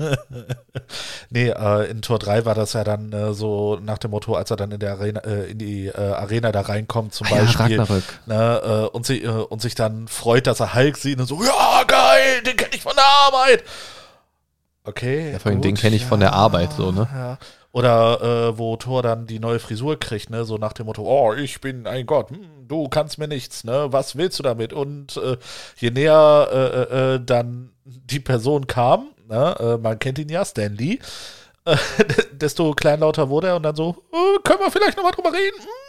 [1.30, 4.50] nee, äh, in Tor 3 war das ja dann äh, so nach dem Motto, als
[4.50, 7.76] er dann in, der Arena, äh, in die äh, Arena da reinkommt, zum ah, Beispiel.
[7.76, 7.86] Ja,
[8.26, 12.42] ne, und, sie, und sich dann freut, dass er Hulk sieht und so, ja, geil,
[12.44, 13.62] den kenne ich von der Arbeit.
[14.84, 15.32] Okay.
[15.32, 17.08] Ja, vor allem den kenne ich ja, von der Arbeit, so, ne?
[17.12, 17.38] Ja.
[17.72, 20.44] Oder äh, wo Thor dann die neue Frisur kriegt, ne?
[20.44, 23.86] So nach dem Motto, oh, ich bin ein Gott, hm, du kannst mir nichts, ne?
[23.90, 24.74] Was willst du damit?
[24.74, 25.38] Und äh,
[25.78, 29.56] je näher äh, äh, äh dann die Person kam, ne?
[29.58, 30.98] Äh, man kennt ihn ja, Stan Lee,
[32.32, 33.96] desto kleinlauter wurde er und dann so,
[34.44, 35.58] können wir vielleicht nochmal drüber reden?
[35.58, 35.81] Hm?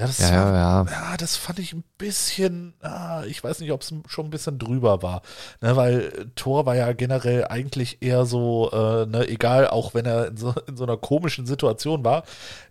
[0.00, 0.86] Ja, das, ja, war, ja.
[0.90, 4.58] ja, das fand ich ein bisschen, ah, ich weiß nicht, ob es schon ein bisschen
[4.58, 5.20] drüber war.
[5.60, 10.28] Ne, weil Thor war ja generell eigentlich eher so, äh, ne, egal, auch wenn er
[10.28, 12.22] in so, in so einer komischen Situation war,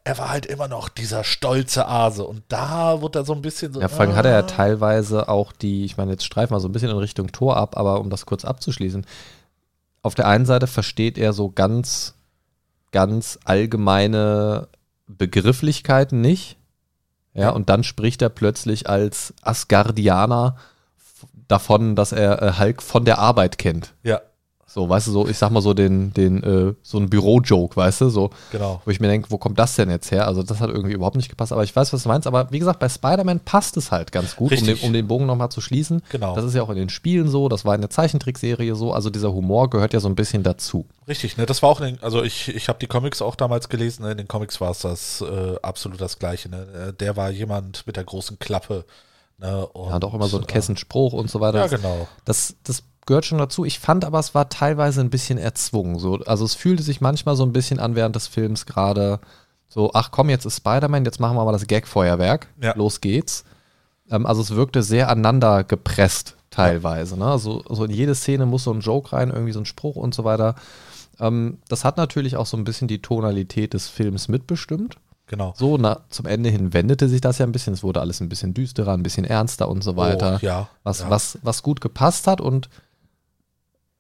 [0.04, 2.24] er war halt immer noch dieser stolze Ase.
[2.24, 3.80] Und da wurde er so ein bisschen so.
[3.80, 4.16] Ja, vor allem ah.
[4.16, 6.98] hat er ja teilweise auch die, ich meine, jetzt streifen wir so ein bisschen in
[6.98, 9.06] Richtung Tor ab, aber um das kurz abzuschließen,
[10.02, 12.16] auf der einen Seite versteht er so ganz,
[12.92, 14.68] ganz allgemeine
[15.06, 16.59] Begrifflichkeiten nicht
[17.34, 20.56] ja, und dann spricht er plötzlich als Asgardianer
[21.48, 23.94] davon, dass er äh, Hulk von der Arbeit kennt.
[24.04, 24.22] Ja.
[24.72, 28.02] So, weißt du, so, ich sag mal so den, den, äh, so ein Büro-Joke, weißt
[28.02, 28.30] du, so.
[28.52, 28.84] Genau.
[28.86, 30.28] Wo ich mir denke, wo kommt das denn jetzt her?
[30.28, 32.28] Also, das hat irgendwie überhaupt nicht gepasst, aber ich weiß, was du meinst.
[32.28, 35.26] Aber wie gesagt, bei Spider-Man passt es halt ganz gut, um den, um den Bogen
[35.26, 36.04] nochmal zu schließen.
[36.10, 36.36] Genau.
[36.36, 39.10] Das ist ja auch in den Spielen so, das war in der Zeichentrickserie so, also
[39.10, 40.86] dieser Humor gehört ja so ein bisschen dazu.
[41.08, 43.70] Richtig, ne, das war auch, in den, also ich, ich habe die Comics auch damals
[43.70, 44.12] gelesen, ne?
[44.12, 46.90] in den Comics war es das äh, absolut das Gleiche, ne?
[46.90, 48.86] Äh, der war jemand mit der großen Klappe,
[49.42, 51.60] Ne, und, ja, doch immer so ein Kessenspruch und so weiter.
[51.60, 52.10] Ja, genau.
[52.26, 53.66] Das, das gehört schon dazu.
[53.66, 56.00] Ich fand aber, es war teilweise ein bisschen erzwungen.
[56.00, 56.20] So.
[56.20, 59.20] Also es fühlte sich manchmal so ein bisschen an während des Films gerade
[59.68, 62.48] so, ach komm, jetzt ist Spider-Man, jetzt machen wir mal das Gag-Feuerwerk.
[62.62, 62.74] Ja.
[62.76, 63.44] Los geht's.
[64.10, 67.18] Ähm, also es wirkte sehr aneinander gepresst teilweise.
[67.18, 67.26] Ne?
[67.26, 70.16] Also, also in jede Szene muss so ein Joke rein, irgendwie so ein Spruch und
[70.16, 70.56] so weiter.
[71.20, 74.98] Ähm, das hat natürlich auch so ein bisschen die Tonalität des Films mitbestimmt.
[75.28, 75.54] Genau.
[75.56, 77.74] So, na, zum Ende hin wendete sich das ja ein bisschen.
[77.74, 80.40] Es wurde alles ein bisschen düsterer, ein bisschen ernster und so weiter.
[80.42, 81.10] Oh, ja, was, ja.
[81.10, 82.70] Was, was gut gepasst hat und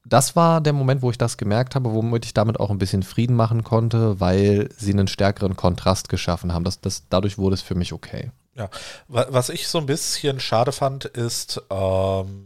[0.10, 3.04] das war der Moment, wo ich das gemerkt habe, womit ich damit auch ein bisschen
[3.04, 6.63] Frieden machen konnte, weil sie einen stärkeren Kontrast geschaffen haben.
[6.63, 8.32] Das, das, dadurch wurde es für mich okay.
[8.56, 8.69] Ja,
[9.08, 12.45] was ich so ein bisschen schade fand, ist, ähm,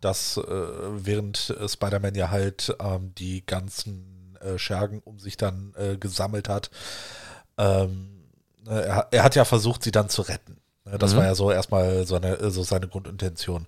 [0.00, 5.96] dass äh, während Spider-Man ja halt ähm, die ganzen äh, Schergen um sich dann äh,
[5.96, 6.70] gesammelt hat,
[7.56, 8.10] ähm,
[8.66, 10.58] er, er, hat ja versucht, sie dann zu retten.
[10.84, 11.18] Ne, das mhm.
[11.18, 13.66] war ja so erstmal so, eine, so seine Grundintention.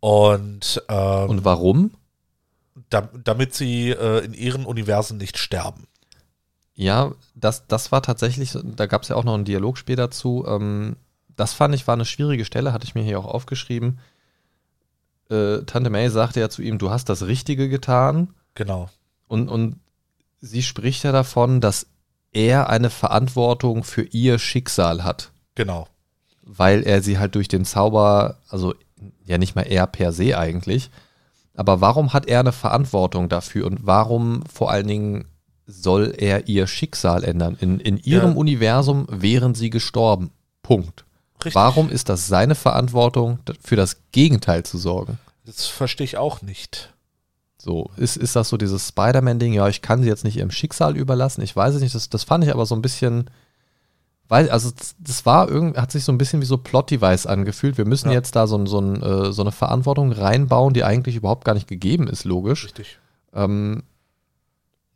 [0.00, 1.92] Und, ähm, Und warum?
[2.90, 5.86] Da, damit sie äh, in ihren Universen nicht sterben.
[6.74, 10.44] Ja, das, das war tatsächlich, da gab es ja auch noch ein Dialogspiel dazu.
[10.46, 10.96] Ähm,
[11.36, 13.98] das fand ich war eine schwierige Stelle, hatte ich mir hier auch aufgeschrieben.
[15.30, 18.34] Äh, Tante May sagte ja zu ihm, du hast das Richtige getan.
[18.54, 18.90] Genau.
[19.26, 19.80] Und, und
[20.40, 21.86] sie spricht ja davon, dass
[22.32, 25.32] er eine Verantwortung für ihr Schicksal hat.
[25.54, 25.88] Genau.
[26.42, 28.74] Weil er sie halt durch den Zauber, also
[29.24, 30.90] ja nicht mal er per se eigentlich,
[31.58, 35.24] aber warum hat er eine Verantwortung dafür und warum vor allen Dingen
[35.66, 37.56] soll er ihr Schicksal ändern?
[37.60, 38.36] In, in ihrem ja.
[38.36, 40.30] Universum wären sie gestorben.
[40.62, 41.04] Punkt.
[41.38, 41.56] Richtig.
[41.56, 45.18] Warum ist das seine Verantwortung, für das Gegenteil zu sorgen?
[45.46, 46.94] Das verstehe ich auch nicht.
[47.60, 49.52] So, ist, ist das so dieses Spider-Man-Ding?
[49.52, 51.42] Ja, ich kann sie jetzt nicht ihrem Schicksal überlassen.
[51.42, 51.94] Ich weiß es nicht.
[51.94, 53.30] Das, das fand ich aber so ein bisschen
[54.28, 57.78] weil, also das war irgendwie, hat sich so ein bisschen wie so Plot-Device angefühlt.
[57.78, 58.14] Wir müssen ja.
[58.14, 61.66] jetzt da so, so, ein, äh, so, eine Verantwortung reinbauen, die eigentlich überhaupt gar nicht
[61.66, 62.64] gegeben ist, logisch.
[62.64, 62.98] Richtig.
[63.32, 63.82] Ähm,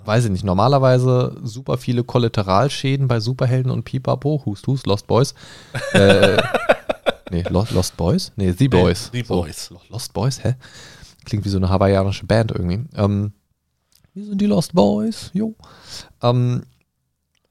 [0.04, 5.34] weiß ich nicht, normalerweise super viele Kollateralschäden bei Superhelden und Pipapo, Hust, Hust, Lost Boys.
[5.92, 6.36] äh,
[7.30, 8.32] nee, Lost, Lost Boys?
[8.36, 9.10] Nee, The Boys.
[9.12, 9.66] The Boys.
[9.66, 10.56] So, Lost Boys, hä?
[11.24, 12.84] Klingt wie so eine hawaiianische Band irgendwie.
[12.96, 13.32] Ähm,
[14.12, 15.54] wir sind die Lost Boys, jo.
[16.22, 16.64] Ähm,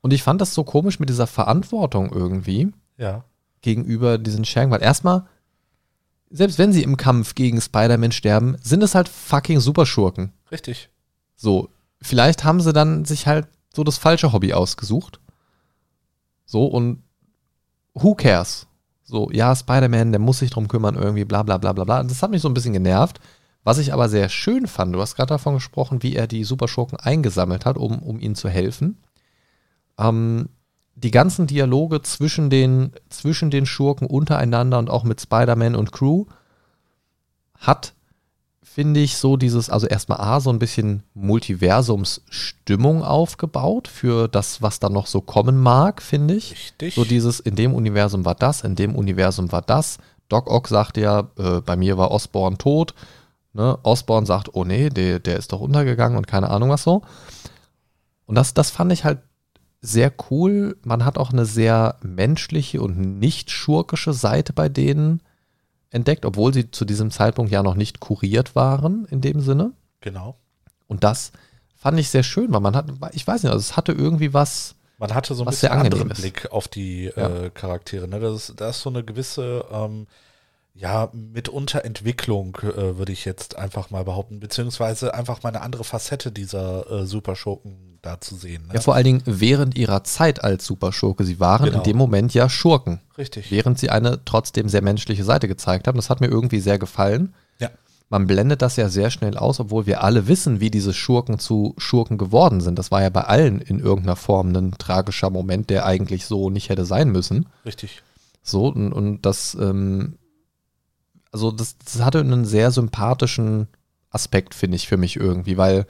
[0.02, 2.72] und ich fand das so komisch mit dieser Verantwortung irgendwie.
[2.98, 3.24] Ja.
[3.62, 5.28] Gegenüber diesen Schergen, weil erstmal,
[6.32, 10.34] selbst wenn sie im Kampf gegen Spider-Man sterben, sind es halt fucking Superschurken.
[10.52, 10.90] Richtig.
[11.36, 11.70] So,
[12.02, 15.20] vielleicht haben sie dann sich halt so das falsche Hobby ausgesucht.
[16.46, 17.04] So, und
[17.94, 18.68] who cares?
[19.04, 22.04] So, ja, Spider-Man, der muss sich drum kümmern, irgendwie, bla bla bla bla bla.
[22.04, 23.20] Das hat mich so ein bisschen genervt.
[23.64, 27.00] Was ich aber sehr schön fand, du hast gerade davon gesprochen, wie er die Superschurken
[27.00, 28.98] eingesammelt hat, um, um ihnen zu helfen
[29.98, 30.50] ähm,
[30.96, 36.26] die ganzen Dialoge zwischen den, zwischen den Schurken untereinander und auch mit Spider-Man und Crew
[37.58, 37.94] hat,
[38.62, 44.80] finde ich, so dieses, also erstmal A, so ein bisschen Multiversumsstimmung aufgebaut für das, was
[44.80, 46.52] da noch so kommen mag, finde ich.
[46.52, 46.96] Richtig.
[46.96, 49.98] So dieses, in dem Universum war das, in dem Universum war das.
[50.30, 52.94] Doc Ock sagte ja, äh, bei mir war Osborn tot.
[53.54, 53.78] Ne?
[53.84, 57.02] Osborn sagt, oh nee, der, der ist doch untergegangen und keine Ahnung was so.
[58.26, 59.20] Und das, das fand ich halt
[59.82, 60.78] sehr cool.
[60.84, 65.22] Man hat auch eine sehr menschliche und nicht schurkische Seite bei denen
[65.90, 69.74] entdeckt, obwohl sie zu diesem Zeitpunkt ja noch nicht kuriert waren in dem Sinne.
[70.00, 70.38] Genau.
[70.88, 71.32] Und das
[71.76, 74.76] fand ich sehr schön, weil man hat, ich weiß nicht, also es hatte irgendwie was.
[75.00, 77.46] Man hatte so ein bisschen anderen Blick auf die ja.
[77.46, 78.08] äh, Charaktere.
[78.08, 78.20] Ne?
[78.20, 80.06] Das, ist, das ist so eine gewisse ähm,
[80.76, 85.84] ja, mitunter Entwicklung, äh, würde ich jetzt einfach mal behaupten, beziehungsweise einfach mal eine andere
[85.84, 88.68] Facette dieser äh, Superschurken da zu sehen.
[88.68, 88.76] Ne?
[88.76, 91.24] Ja, vor allen Dingen während ihrer Zeit als Superschurke.
[91.24, 91.78] Sie waren genau.
[91.78, 93.00] in dem Moment ja Schurken.
[93.18, 93.52] Richtig.
[93.52, 95.98] Während sie eine trotzdem sehr menschliche Seite gezeigt haben.
[95.98, 97.34] Das hat mir irgendwie sehr gefallen.
[97.60, 97.70] Ja.
[98.10, 101.76] Man blendet das ja sehr schnell aus, obwohl wir alle wissen, wie diese Schurken zu
[101.78, 102.80] Schurken geworden sind.
[102.80, 106.70] Das war ja bei allen in irgendeiner Form ein tragischer Moment, der eigentlich so nicht
[106.70, 107.48] hätte sein müssen.
[107.66, 108.02] Richtig.
[108.44, 110.18] So, und, und das ähm,
[111.32, 113.68] also das, das hatte einen sehr sympathischen
[114.10, 115.86] Aspekt, finde ich, für mich irgendwie, weil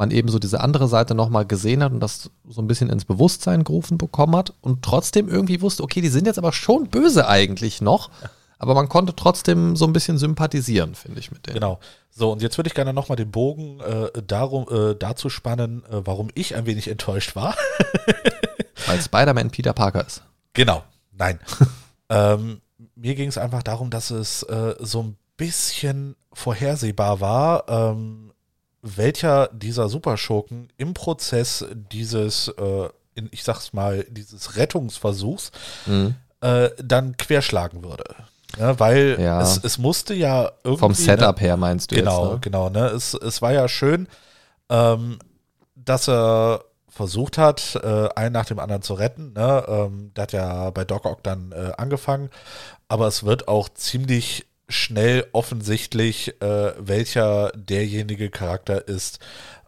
[0.00, 3.04] man eben so diese andere Seite nochmal gesehen hat und das so ein bisschen ins
[3.04, 7.28] Bewusstsein gerufen bekommen hat und trotzdem irgendwie wusste, okay, die sind jetzt aber schon böse
[7.28, 8.10] eigentlich noch,
[8.58, 11.54] aber man konnte trotzdem so ein bisschen sympathisieren, finde ich, mit denen.
[11.54, 11.80] Genau.
[12.10, 16.00] So, und jetzt würde ich gerne nochmal den Bogen äh, darum, äh, dazu spannen, äh,
[16.04, 17.54] warum ich ein wenig enttäuscht war.
[18.86, 20.22] Weil Spider-Man Peter Parker ist.
[20.54, 20.82] Genau,
[21.12, 21.38] nein.
[22.08, 22.62] ähm,
[22.94, 28.29] mir ging es einfach darum, dass es äh, so ein bisschen vorhersehbar war, ähm,
[28.82, 35.52] welcher dieser Superschurken im Prozess dieses, äh, in, ich sag's mal, dieses Rettungsversuchs
[35.86, 36.14] mhm.
[36.40, 38.04] äh, dann querschlagen würde.
[38.58, 39.40] Ja, weil ja.
[39.40, 40.80] Es, es musste ja irgendwie.
[40.80, 42.32] Vom Setup ne, her meinst du genau, jetzt?
[42.32, 42.40] Ne?
[42.40, 42.86] Genau, ne?
[42.88, 44.08] Es, es war ja schön,
[44.68, 45.18] ähm,
[45.76, 49.32] dass er versucht hat, äh, einen nach dem anderen zu retten.
[49.34, 49.64] Ne?
[49.68, 52.30] Ähm, der hat ja bei Doc Ock dann äh, angefangen,
[52.88, 59.18] aber es wird auch ziemlich schnell offensichtlich, äh, welcher derjenige Charakter ist,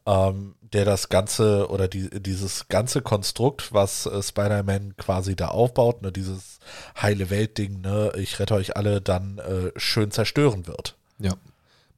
[0.06, 6.02] ähm, der das Ganze oder die, dieses ganze Konstrukt, was äh, Spider-Man quasi da aufbaut,
[6.02, 6.58] ne, dieses
[7.00, 10.96] heile Welt-Ding, ne, ich rette euch alle, dann äh, schön zerstören wird.
[11.18, 11.34] Ja.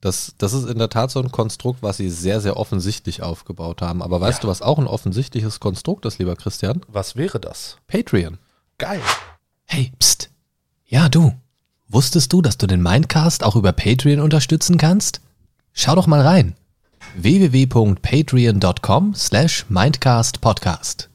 [0.01, 3.81] Das, das ist in der Tat so ein Konstrukt, was sie sehr, sehr offensichtlich aufgebaut
[3.81, 4.03] haben.
[4.03, 4.43] Aber weißt ja.
[4.43, 6.83] du, was auch ein offensichtliches Konstrukt ist, lieber Christian?
[6.89, 7.79] Was wäre das?
[7.87, 8.39] Patreon.
[8.77, 9.01] Geil.
[9.65, 10.31] Hey, pst.
[10.85, 11.33] Ja, du.
[11.95, 15.21] Wusstest du, dass du den Mindcast auch über Patreon unterstützen kannst?
[15.73, 16.57] Schau doch mal rein
[17.15, 21.09] www.patreon.com slash mindcastpodcast.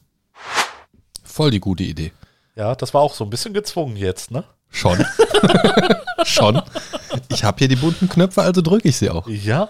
[1.22, 2.12] Voll die gute Idee.
[2.56, 4.44] Ja, das war auch so ein bisschen gezwungen jetzt, ne?
[4.70, 5.04] Schon.
[6.24, 6.62] Schon.
[7.28, 9.28] Ich habe hier die bunten Knöpfe, also drücke ich sie auch.
[9.28, 9.68] Ja.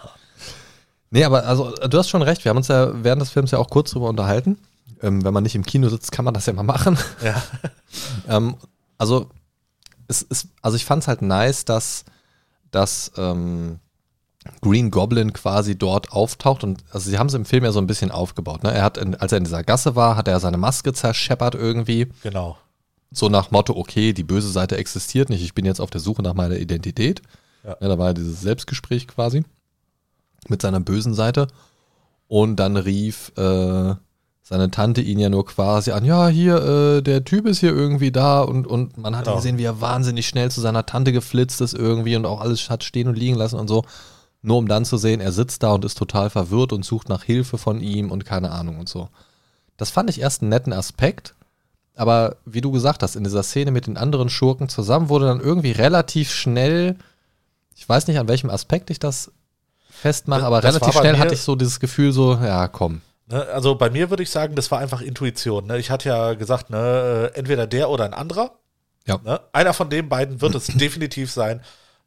[1.11, 3.59] Nee, aber also du hast schon recht, wir haben uns ja während des Films ja
[3.59, 4.59] auch kurz drüber unterhalten.
[5.03, 6.97] Ähm, wenn man nicht im Kino sitzt, kann man das ja mal machen.
[7.25, 7.43] Ja.
[8.37, 8.55] ähm,
[8.97, 9.29] also,
[10.11, 12.05] es ist, also ich fand es halt nice, dass,
[12.71, 13.79] dass ähm,
[14.61, 17.87] Green Goblin quasi dort auftaucht und also sie haben es im Film ja so ein
[17.87, 18.63] bisschen aufgebaut.
[18.63, 18.73] Ne?
[18.73, 22.09] Er hat, in, als er in dieser Gasse war, hat er seine Maske zerscheppert irgendwie.
[22.23, 22.59] Genau.
[23.13, 26.23] So nach Motto, okay, die böse Seite existiert nicht, ich bin jetzt auf der Suche
[26.23, 27.23] nach meiner Identität.
[27.65, 27.77] Ja.
[27.81, 29.45] Ja, da war ja dieses Selbstgespräch quasi
[30.49, 31.49] mit seiner bösen Seite.
[32.29, 33.95] Und dann rief äh,
[34.51, 38.11] seine Tante ihn ja nur quasi an, ja, hier, äh, der Typ ist hier irgendwie
[38.11, 39.37] da und, und man hat genau.
[39.37, 42.83] gesehen, wie er wahnsinnig schnell zu seiner Tante geflitzt ist irgendwie und auch alles hat
[42.83, 43.85] stehen und liegen lassen und so.
[44.43, 47.23] Nur um dann zu sehen, er sitzt da und ist total verwirrt und sucht nach
[47.23, 49.09] Hilfe von ihm und keine Ahnung und so.
[49.77, 51.37] Das fand ich erst einen netten Aspekt,
[51.95, 55.39] aber wie du gesagt hast, in dieser Szene mit den anderen Schurken zusammen wurde dann
[55.39, 56.97] irgendwie relativ schnell,
[57.77, 59.31] ich weiß nicht, an welchem Aspekt ich das
[59.91, 63.01] festmache, aber das relativ schnell hatte ich so dieses Gefühl so, ja, komm.
[63.31, 65.67] Ne, also bei mir würde ich sagen, das war einfach Intuition.
[65.67, 65.79] Ne?
[65.79, 68.53] Ich hatte ja gesagt, ne, äh, entweder der oder ein anderer.
[69.07, 69.19] Ja.
[69.23, 69.41] Ne?
[69.53, 71.61] Einer von den beiden wird es definitiv sein.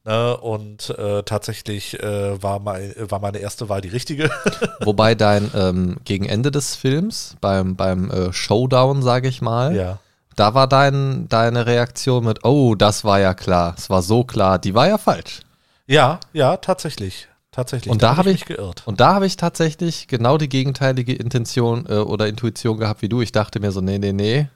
[0.06, 4.30] Ne, und äh, tatsächlich äh, war, mein, war meine erste Wahl die richtige.
[4.82, 10.00] Wobei dein ähm, gegen Ende des Films, beim, beim äh, Showdown, sage ich mal, ja.
[10.36, 14.60] da war dein, deine Reaktion mit, oh, das war ja klar, es war so klar,
[14.60, 15.40] die war ja falsch.
[15.88, 17.30] Ja, ja, tatsächlich.
[17.54, 17.92] Tatsächlich.
[17.92, 18.82] Und da, habe ich, ich geirrt.
[18.86, 23.22] Und da habe ich tatsächlich genau die gegenteilige Intention äh, oder Intuition gehabt wie du.
[23.22, 24.48] Ich dachte mir so, nee, nee, nee,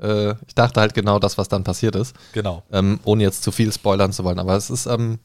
[0.00, 2.14] äh, ich dachte halt genau das, was dann passiert ist.
[2.32, 2.62] Genau.
[2.72, 4.38] Ähm, ohne jetzt zu viel spoilern zu wollen.
[4.38, 5.18] Aber es ist, ähm,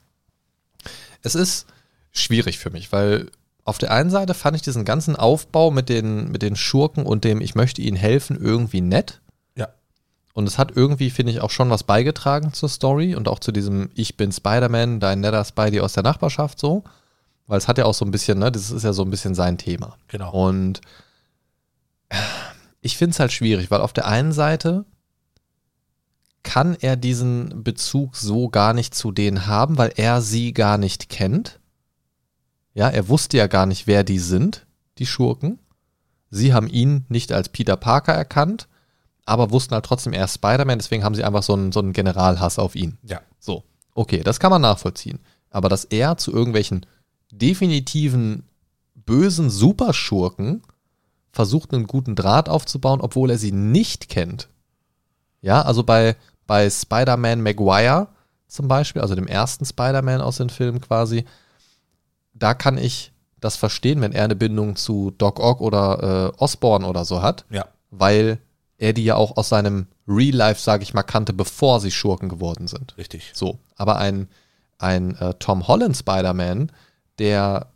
[1.21, 1.67] es ist
[2.11, 3.29] schwierig für mich, weil
[3.63, 7.23] auf der einen Seite fand ich diesen ganzen Aufbau mit den, mit den Schurken und
[7.23, 9.21] dem Ich möchte ihnen helfen irgendwie nett.
[9.55, 9.69] Ja.
[10.33, 13.51] Und es hat irgendwie, finde ich, auch schon was beigetragen zur Story und auch zu
[13.51, 16.83] diesem Ich bin Spider-Man, dein netter Spidey aus der Nachbarschaft so.
[17.51, 19.35] Weil es hat ja auch so ein bisschen, ne, das ist ja so ein bisschen
[19.35, 19.97] sein Thema.
[20.07, 20.31] Genau.
[20.31, 20.79] Und
[22.79, 24.85] ich finde es halt schwierig, weil auf der einen Seite
[26.43, 31.09] kann er diesen Bezug so gar nicht zu denen haben, weil er sie gar nicht
[31.09, 31.59] kennt.
[32.73, 34.65] Ja, er wusste ja gar nicht, wer die sind,
[34.97, 35.59] die Schurken.
[36.29, 38.69] Sie haben ihn nicht als Peter Parker erkannt,
[39.25, 41.91] aber wussten halt trotzdem, er ist Spider-Man, deswegen haben sie einfach so einen, so einen
[41.91, 42.97] Generalhass auf ihn.
[43.03, 43.19] Ja.
[43.39, 45.19] So, okay, das kann man nachvollziehen.
[45.49, 46.85] Aber dass er zu irgendwelchen
[47.31, 48.43] definitiven
[48.93, 50.61] bösen Superschurken
[51.31, 54.49] versucht, einen guten Draht aufzubauen, obwohl er sie nicht kennt.
[55.41, 56.15] Ja, also bei,
[56.45, 58.09] bei Spider-Man Maguire
[58.47, 61.25] zum Beispiel, also dem ersten Spider-Man aus den Filmen quasi,
[62.33, 66.83] da kann ich das verstehen, wenn er eine Bindung zu Doc Ock oder äh, Osborn
[66.83, 67.45] oder so hat.
[67.49, 67.65] Ja.
[67.89, 68.39] Weil
[68.77, 72.29] er die ja auch aus seinem Real Life, sage ich mal, kannte, bevor sie Schurken
[72.29, 72.97] geworden sind.
[72.97, 73.31] Richtig.
[73.33, 73.59] So.
[73.75, 74.27] Aber ein,
[74.77, 76.71] ein äh, Tom Holland Spider-Man,
[77.21, 77.67] der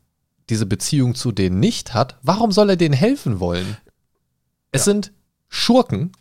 [0.50, 3.78] diese Beziehung zu denen nicht hat, warum soll er denen helfen wollen?
[4.72, 4.94] Es ja.
[4.94, 5.12] sind
[5.48, 6.12] Schurken,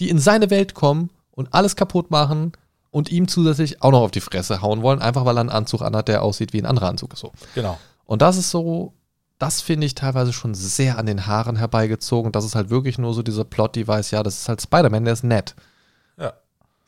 [0.00, 2.52] die in seine Welt kommen und alles kaputt machen
[2.90, 5.82] und ihm zusätzlich auch noch auf die Fresse hauen wollen, einfach weil er einen Anzug
[5.82, 7.16] anhat, der aussieht wie ein anderer Anzug.
[7.16, 7.32] So.
[7.54, 7.78] Genau.
[8.04, 8.92] Und das ist so,
[9.38, 12.32] das finde ich teilweise schon sehr an den Haaren herbeigezogen.
[12.32, 15.24] Das ist halt wirklich nur so dieser Plot-Device, ja, das ist halt Spider-Man, der ist
[15.24, 15.54] nett.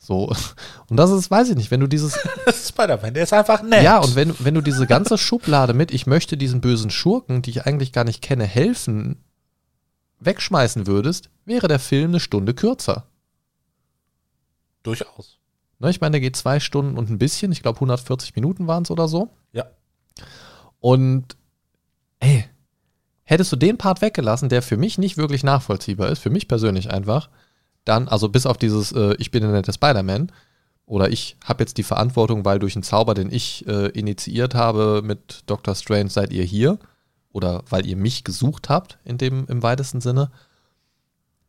[0.05, 0.31] So.
[0.87, 2.19] Und das ist, weiß ich nicht, wenn du dieses.
[2.67, 3.83] Spider-Man, der ist einfach nett.
[3.83, 7.49] Ja, und wenn, wenn du diese ganze Schublade mit, ich möchte diesen bösen Schurken, die
[7.49, 9.23] ich eigentlich gar nicht kenne, helfen,
[10.19, 13.07] wegschmeißen würdest, wäre der Film eine Stunde kürzer.
[14.83, 15.39] Durchaus.
[15.79, 17.51] Ne, ich meine, der geht zwei Stunden und ein bisschen.
[17.51, 19.29] Ich glaube, 140 Minuten waren es oder so.
[19.53, 19.65] Ja.
[20.79, 21.35] Und,
[22.19, 22.45] ey,
[23.23, 26.91] hättest du den Part weggelassen, der für mich nicht wirklich nachvollziehbar ist, für mich persönlich
[26.91, 27.29] einfach,
[27.85, 30.31] dann, also bis auf dieses äh, Ich bin der nette Spider-Man,
[30.87, 35.01] oder ich habe jetzt die Verantwortung, weil durch einen Zauber, den ich äh, initiiert habe
[35.03, 35.73] mit Dr.
[35.73, 36.77] Strange, seid ihr hier.
[37.31, 40.31] Oder weil ihr mich gesucht habt, in dem, im weitesten Sinne.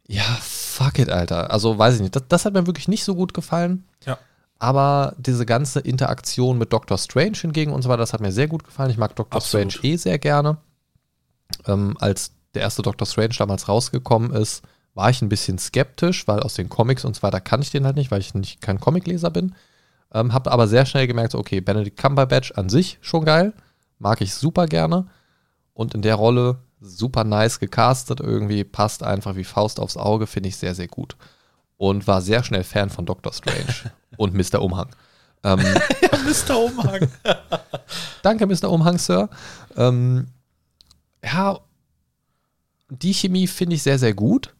[0.09, 1.51] Ja, fuck it, Alter.
[1.51, 2.17] Also weiß ich nicht.
[2.17, 3.85] Das, das hat mir wirklich nicht so gut gefallen.
[4.05, 4.19] Ja.
[4.59, 6.97] Aber diese ganze Interaktion mit Dr.
[6.97, 8.91] Strange hingegen und so weiter, das hat mir sehr gut gefallen.
[8.91, 9.37] Ich mag Dr.
[9.37, 9.73] Absolut.
[9.73, 10.57] Strange eh sehr gerne.
[11.67, 13.07] Ähm, als der erste Dr.
[13.07, 14.63] Strange damals rausgekommen ist,
[14.97, 17.85] war ich ein bisschen skeptisch, weil aus den Comics und so weiter kann ich den
[17.85, 19.55] halt nicht, weil ich nicht kein Comicleser bin.
[20.13, 23.53] Ähm, habe aber sehr schnell gemerkt, so, okay, Benedict Cumberbatch an sich schon geil,
[23.99, 25.07] mag ich super gerne
[25.75, 30.49] und in der Rolle super nice gecastet, irgendwie passt einfach wie Faust aufs Auge, finde
[30.49, 31.17] ich sehr, sehr gut.
[31.77, 34.63] Und war sehr schnell Fan von Doctor Strange und Mr.
[34.63, 34.89] Umhang.
[35.45, 35.59] Ähm,
[36.25, 36.59] Mr.
[36.59, 37.09] Umhang.
[38.23, 38.71] Danke, Mr.
[38.71, 39.29] Umhang, Sir.
[39.77, 40.29] Ähm,
[41.23, 41.61] ja,
[42.89, 44.56] die Chemie finde ich sehr, sehr gut.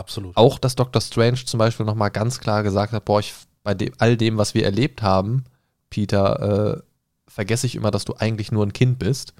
[0.00, 0.34] Absolut.
[0.36, 1.02] Auch, dass Dr.
[1.02, 4.54] Strange zum Beispiel nochmal ganz klar gesagt hat, boah, ich, bei dem, all dem, was
[4.54, 5.44] wir erlebt haben,
[5.90, 6.82] Peter, äh,
[7.28, 9.34] vergesse ich immer, dass du eigentlich nur ein Kind bist.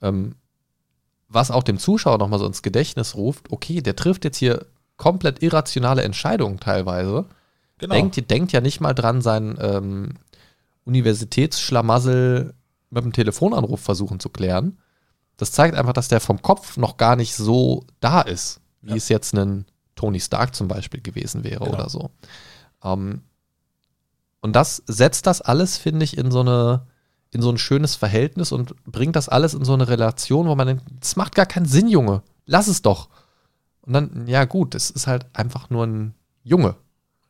[0.00, 0.36] Ähm,
[1.28, 5.42] was auch dem Zuschauer nochmal so ins Gedächtnis ruft, okay, der trifft jetzt hier komplett
[5.42, 7.26] irrationale Entscheidungen teilweise.
[7.78, 7.94] Genau.
[7.94, 10.14] Denkt, denkt ja nicht mal dran, seinen ähm,
[10.84, 12.54] Universitätsschlamassel
[12.90, 14.78] mit einem Telefonanruf versuchen zu klären.
[15.36, 18.96] Das zeigt einfach, dass der vom Kopf noch gar nicht so da ist, wie Ja.
[18.96, 19.66] es jetzt ein
[19.98, 21.74] Tony Stark zum Beispiel gewesen wäre Genau.
[21.74, 22.10] oder so.
[22.82, 23.22] Ähm,
[24.40, 26.86] und das setzt das alles, finde ich, in so eine
[27.30, 30.66] in so ein schönes Verhältnis und bringt das alles in so eine Relation, wo man
[30.66, 32.22] denkt, das macht gar keinen Sinn, Junge.
[32.46, 33.10] Lass es doch.
[33.82, 36.76] Und dann, ja gut, es ist halt einfach nur ein Junge.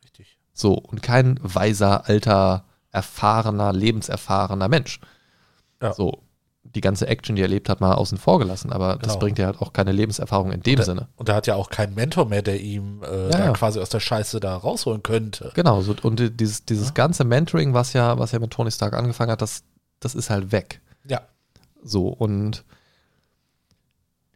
[0.01, 0.37] Richtig.
[0.53, 5.01] So, und kein weiser, alter, erfahrener, lebenserfahrener Mensch.
[5.81, 5.91] Ja.
[5.93, 6.23] So,
[6.63, 9.19] die ganze Action, die er erlebt hat, mal außen vor gelassen, aber das Genau.
[9.19, 11.07] bringt ja halt auch keine Lebenserfahrung in dem der, Sinne.
[11.15, 13.53] Und er hat ja auch keinen Mentor mehr, der ihm äh, Ja, ja.
[13.53, 15.51] quasi aus der Scheiße da rausholen könnte.
[15.55, 18.93] Genau, so, und die- dieses, dieses ganze Mentoring, was ja, was ja mit Tony Stark
[18.93, 19.63] angefangen hat, das,
[19.99, 20.81] das ist halt weg.
[21.07, 21.21] Ja.
[21.81, 22.65] So, und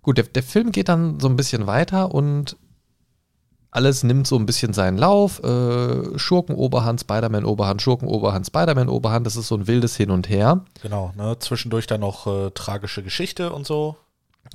[0.02, 2.58] gut, der, der Film geht dann so ein bisschen weiter und
[3.74, 5.44] alles nimmt so ein bisschen seinen Lauf.
[5.44, 9.26] Äh, Schurken-Oberhand, Spider-Man-Oberhand, Schurken-Oberhand, Spider-Man-Oberhand.
[9.26, 10.64] Das ist so ein wildes Hin und Her.
[10.82, 11.38] Genau, ne?
[11.40, 13.98] Zwischendurch dann noch äh, tragische Geschichte und so.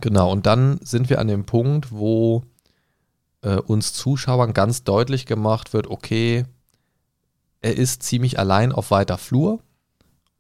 [0.01, 2.45] Genau, und dann sind wir an dem Punkt, wo
[3.43, 6.45] äh, uns Zuschauern ganz deutlich gemacht wird, okay,
[7.61, 9.61] er ist ziemlich allein auf weiter Flur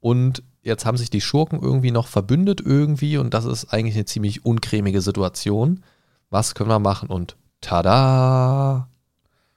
[0.01, 4.05] und jetzt haben sich die Schurken irgendwie noch verbündet irgendwie und das ist eigentlich eine
[4.05, 5.83] ziemlich uncremige Situation.
[6.31, 7.09] Was können wir machen?
[7.09, 8.89] Und tada!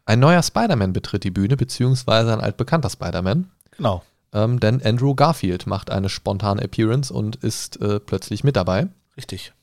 [0.05, 3.49] Ein neuer Spider-Man betritt die Bühne, beziehungsweise ein altbekannter Spider-Man.
[3.71, 4.03] Genau.
[4.33, 8.87] Ähm, denn Andrew Garfield macht eine spontane Appearance und ist äh, plötzlich mit dabei
[9.17, 9.53] Richtig.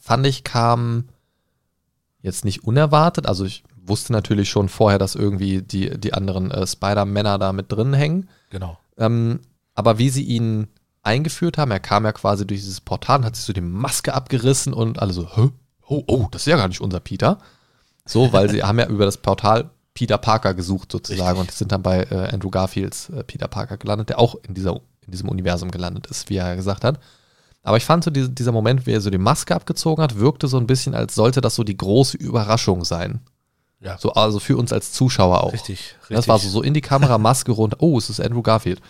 [0.00, 1.08] fand ich, kam
[2.20, 3.26] jetzt nicht unerwartet.
[3.26, 7.70] Also ich wusste natürlich schon vorher, dass irgendwie die, die anderen äh, Spider-Männer da mit
[7.70, 8.28] drin hängen.
[8.50, 8.78] Genau.
[8.98, 9.40] Ähm,
[9.74, 10.68] aber wie sie ihn
[11.02, 14.14] eingeführt haben, er kam ja quasi durch dieses Portal und hat sich so die Maske
[14.14, 15.50] abgerissen und alle so, Hä?
[15.86, 17.38] oh, oh, das ist ja gar nicht unser Peter.
[18.04, 21.54] So, weil sie haben ja über das Portal Peter Parker gesucht sozusagen Richtig.
[21.54, 24.80] und sind dann bei äh, Andrew Garfields äh, Peter Parker gelandet, der auch in, dieser,
[25.04, 26.98] in diesem Universum gelandet ist, wie er ja gesagt hat.
[27.62, 30.48] Aber ich fand so diese, dieser Moment, wie er so die Maske abgezogen hat, wirkte
[30.48, 33.20] so ein bisschen, als sollte das so die große Überraschung sein.
[33.80, 33.98] Ja.
[33.98, 35.52] So, also für uns als Zuschauer auch.
[35.52, 35.96] Richtig.
[36.00, 36.16] richtig.
[36.16, 37.78] Das war so, so in die Kamera, Maske runter.
[37.80, 38.80] Oh, es ist Andrew Garfield.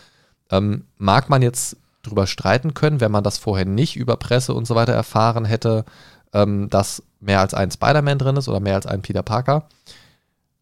[0.50, 4.66] Ähm, mag man jetzt drüber streiten können, wenn man das vorher nicht über Presse und
[4.66, 5.84] so weiter erfahren hätte,
[6.32, 9.68] ähm, dass mehr als ein Spider-Man drin ist oder mehr als ein Peter Parker.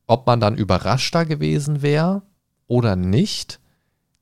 [0.07, 2.23] Ob man dann überraschter gewesen wäre
[2.67, 3.61] oder nicht,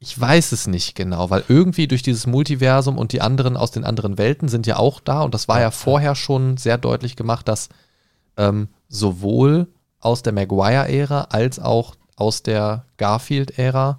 [0.01, 3.85] ich weiß es nicht genau, weil irgendwie durch dieses Multiversum und die anderen aus den
[3.85, 7.49] anderen Welten sind ja auch da und das war Ja, vorher schon sehr deutlich gemacht,
[7.49, 7.69] dass
[8.37, 9.67] ähm, sowohl
[10.01, 13.99] aus der Maguire-Ära als auch aus der Garfield-Ära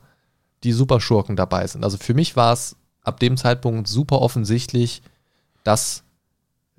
[0.63, 1.83] die Superschurken dabei sind.
[1.83, 5.01] Also für mich war es ab dem Zeitpunkt super offensichtlich,
[5.63, 6.03] dass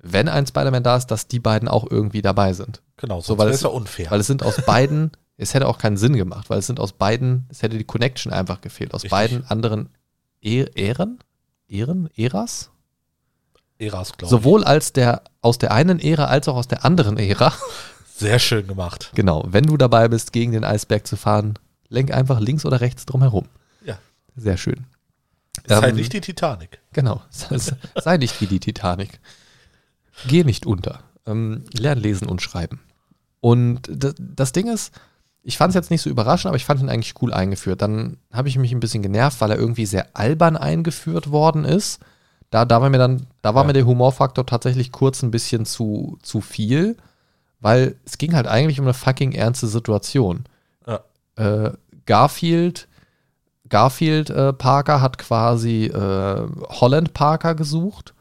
[0.03, 2.81] wenn ein Spider-Man da ist, dass die beiden auch irgendwie dabei sind.
[2.97, 4.09] Genau, So, weil es- es ja unfair.
[4.11, 6.93] Weil es sind aus beiden, es hätte auch keinen Sinn gemacht, weil es sind aus
[6.93, 8.93] beiden, es hätte die Connection einfach gefehlt.
[8.93, 9.11] Aus Richtig.
[9.11, 9.89] beiden anderen
[10.41, 11.19] e Ähren,
[11.67, 12.69] Ähren, Äras?
[13.79, 14.29] Eras, glaube ich.
[14.29, 17.53] Sowohl als der, aus der einen Ära als auch aus der anderen Ära.
[18.15, 19.11] Sehr schön gemacht.
[19.15, 21.57] Genau, wenn du dabei bist, gegen den Eisberg zu fahren,
[21.89, 23.47] lenk einfach links oder rechts drum herum.
[23.83, 23.97] Ja.
[24.35, 24.85] Sehr schön.
[25.63, 26.79] Ist halt Ähm, nicht die Titanic.
[26.93, 27.21] Genau.
[27.95, 29.19] Sei nicht wie die Titanic.
[30.27, 30.99] Geh nicht unter.
[31.25, 32.79] Ähm, lern lesen und schreiben.
[33.39, 34.93] Und das, das Ding ist,
[35.43, 37.81] ich fand es jetzt nicht so überraschend, aber ich fand ihn eigentlich cool eingeführt.
[37.81, 41.99] Dann habe ich mich ein bisschen genervt, weil er irgendwie sehr albern eingeführt worden ist.
[42.51, 43.67] Da, da war mir dann, da war Ja.
[43.67, 46.97] mir der Humorfaktor tatsächlich kurz ein bisschen zu, zu viel,
[47.59, 50.43] weil es ging halt eigentlich um eine fucking ernste Situation.
[50.85, 50.99] Ja.
[51.35, 51.71] Äh,
[52.05, 52.87] Garfield
[53.69, 58.13] Garfield äh, Parker hat quasi äh, Holland Parker gesucht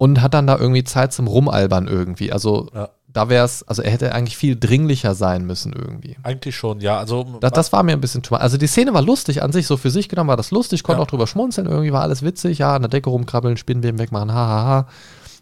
[0.00, 2.32] und hat dann da irgendwie Zeit zum Rumalbern irgendwie.
[2.32, 2.88] Also Ja.
[3.06, 6.16] da wäre es, also er hätte eigentlich viel dringlicher sein müssen irgendwie.
[6.22, 6.96] Eigentlich schon, ja.
[6.98, 8.40] Also Das, das war mir ein bisschen too much.
[8.40, 11.00] Also die Szene war lustig an sich, so für sich genommen war das lustig, konnte
[11.00, 11.02] Ja.
[11.02, 14.62] auch drüber schmunzeln, irgendwie war alles witzig, ja, an der Decke rumkrabbeln, Spinnenweben wegmachen, hahaha.
[14.62, 14.86] Ha, ha.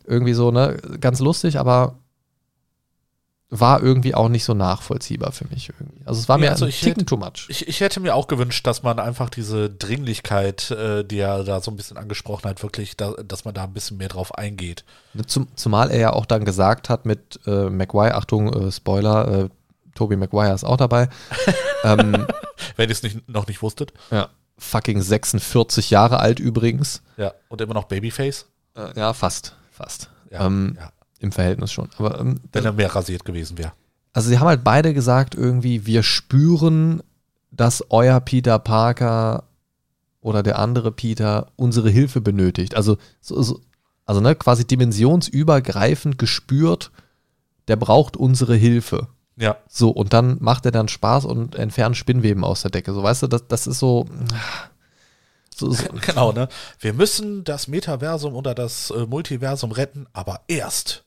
[0.09, 1.95] Irgendwie so, ne, ganz lustig, aber
[3.51, 6.03] war irgendwie auch nicht so nachvollziehbar für mich irgendwie.
[6.05, 7.47] Also es war Nee, mir also ein ich Ticken hätte- too much.
[7.49, 11.61] Ich, ich hätte mir auch gewünscht, dass man einfach diese Dringlichkeit, äh, die er da
[11.61, 14.85] so ein bisschen angesprochen hat, wirklich, da, dass man da ein bisschen mehr drauf eingeht.
[15.27, 19.49] Zum, zumal er ja auch dann gesagt hat mit äh, Maguire, Achtung, äh, Spoiler, äh,
[19.95, 21.09] Toby Maguire ist auch dabei.
[21.85, 22.27] ähm,
[22.77, 23.93] Wenn ihr es nicht, noch nicht wusstet.
[24.11, 24.29] ja,
[24.59, 27.03] fucking 46 Jahre alt übrigens.
[27.17, 27.33] Ja.
[27.49, 28.47] Und immer noch Babyface.
[28.77, 30.11] Äh, ja, fast, fast.
[30.31, 30.45] Ja.
[30.47, 30.91] Ähm, ja.
[31.21, 31.89] Im Verhältnis schon.
[31.99, 33.73] Aber ähm, Wenn er mehr rasiert gewesen wäre.
[34.13, 37.03] Also sie haben halt beide gesagt irgendwie, wir spüren,
[37.51, 39.45] dass euer Peter Parker
[40.21, 42.75] oder der andere Peter unsere Hilfe benötigt.
[42.75, 43.61] Also, so, so,
[44.07, 46.91] also ne, quasi dimensionsübergreifend gespürt,
[47.69, 49.09] der braucht unsere Hilfe.
[49.37, 49.57] Ja.
[49.69, 52.93] So, und dann macht er dann Spaß und entfernt Spinnweben aus der Decke.
[52.93, 54.07] So, weißt du, das, das ist so.
[55.55, 56.49] so, so Genau, ne?
[56.81, 61.05] Wir müssen das Metaversum oder das äh, Multiversum retten, aber erst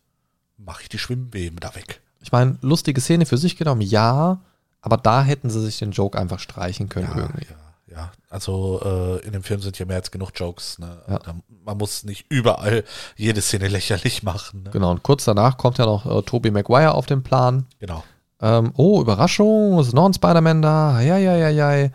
[0.66, 2.02] mache ich die Schwimmbeben da weg.
[2.22, 4.40] ich meine, lustige Szene für sich genommen, ja,
[4.82, 7.46] aber da hätten sie sich den Joke einfach streichen können Ja, irgendwie.
[7.90, 8.12] ja, ja.
[8.30, 10.80] Also äh, in dem Film sind ja mehr als genug Jokes.
[10.80, 10.98] Ne?
[11.08, 11.20] Ja.
[11.64, 12.84] Man muss nicht überall
[13.16, 14.64] jede Szene lächerlich machen.
[14.64, 14.70] Ne?
[14.72, 17.66] Genau, und kurz danach kommt ja noch äh, Tobey Maguire auf den Plan.
[17.80, 18.04] Genau.
[18.40, 21.00] Ähm, oh, Überraschung, es ist noch ein Spider-Man da.
[21.02, 21.90] Ja, ja, ja, ja.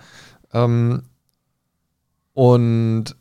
[0.52, 1.02] Ähm,
[2.34, 3.16] und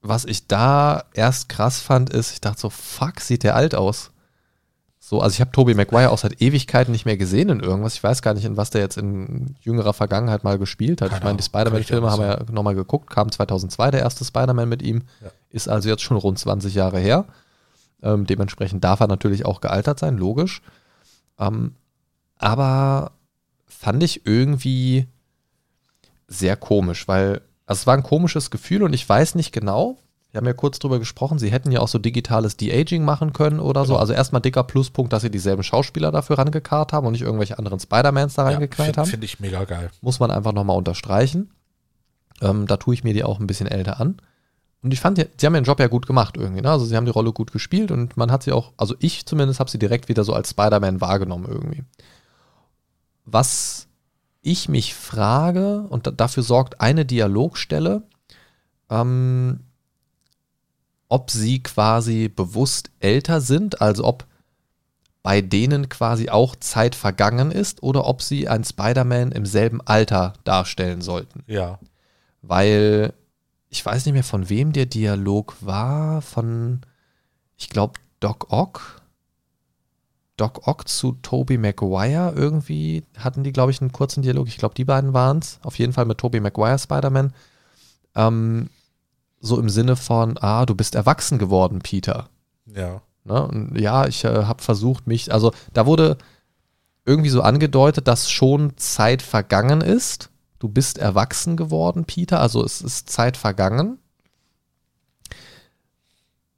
[0.00, 4.12] was ich da erst krass fand, ist, ich dachte so, fuck, sieht der alt aus.
[5.10, 7.94] So, also ich habe Tobey Maguire auch seit Ewigkeiten nicht mehr gesehen in irgendwas.
[7.94, 11.08] Ich weiß gar nicht, in was der jetzt in jüngerer Vergangenheit mal gespielt hat.
[11.08, 14.68] Keine ich meine, die Spider-Man-Filme haben wir ja nochmal geguckt, kam 2002 der erste Spider-Man
[14.68, 15.02] mit ihm.
[15.20, 15.32] Ja.
[15.48, 17.24] Ist also jetzt schon rund 20 Jahre her.
[18.04, 20.62] Ähm, dementsprechend darf er natürlich auch gealtert sein, logisch.
[21.40, 21.74] Ähm,
[22.38, 23.10] aber
[23.66, 25.08] fand ich irgendwie
[26.28, 29.98] sehr komisch, weil also es war ein komisches Gefühl und ich weiß nicht genau.
[30.32, 33.58] Wir haben ja kurz drüber gesprochen, sie hätten ja auch so digitales De-Aging machen können
[33.58, 33.94] oder so.
[33.94, 34.00] Genau.
[34.00, 37.80] Also erstmal dicker Pluspunkt, dass sie dieselben Schauspieler dafür rangekarrt haben und nicht irgendwelche anderen
[37.80, 39.08] Spider-Mans da Ja, reingeknallt Finde haben.
[39.10, 39.90] find ich mega geil.
[40.02, 41.50] Muss man einfach nochmal unterstreichen.
[42.40, 44.18] Ähm, da tue ich mir die auch ein bisschen älter an.
[44.82, 46.62] Und ich fand, sie haben ihren Job ja gut gemacht irgendwie.
[46.62, 46.70] Ne?
[46.70, 49.60] Also sie haben die Rolle gut gespielt und man hat sie auch, also ich zumindest
[49.60, 51.82] habe sie direkt wieder so als Spider-Man wahrgenommen irgendwie.
[53.26, 53.88] Was
[54.42, 58.04] ich mich frage, und da, dafür sorgt eine Dialogstelle,
[58.88, 59.60] ähm,
[61.10, 64.26] ob sie quasi bewusst älter sind, also ob
[65.22, 70.32] bei denen quasi auch Zeit vergangen ist oder ob sie einen Spider-Man im selben Alter
[70.44, 71.42] darstellen sollten.
[71.46, 71.78] Ja.
[72.40, 73.12] Weil
[73.68, 76.22] ich weiß nicht mehr, von wem der Dialog war.
[76.22, 76.80] Von,
[77.56, 79.02] ich glaube, Doc Ock.
[80.36, 84.48] Doc Ock zu Tobey Maguire irgendwie hatten die, glaube ich, einen kurzen Dialog.
[84.48, 85.60] Ich glaube, die beiden waren es.
[85.62, 87.34] Auf jeden Fall mit Tobey Maguire Spider-Man.
[88.14, 88.70] Ähm,
[89.40, 92.28] so im Sinne von, ah, du bist erwachsen geworden, Peter.
[92.66, 93.02] Ja.
[93.24, 93.46] Ne?
[93.46, 96.18] Und ja, ich äh, habe versucht, mich, also da wurde
[97.06, 100.30] irgendwie so angedeutet, dass schon Zeit vergangen ist.
[100.58, 103.98] Du bist erwachsen geworden, Peter, also es ist Zeit vergangen.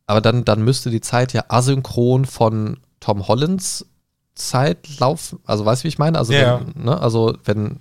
[0.07, 3.87] Aber dann, dann müsste die Zeit ja asynchron von Tom Hollands
[4.35, 5.39] Zeit laufen.
[5.47, 6.19] Also weißt du, wie ich meine?
[6.19, 6.61] Also, Ja.
[6.75, 7.01] wenn, ne?
[7.01, 7.81] also wenn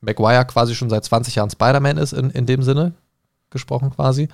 [0.00, 2.94] Maguire quasi schon seit 20 Jahren Spider-Man ist, in, in dem Sinne
[3.50, 4.28] gesprochen quasi.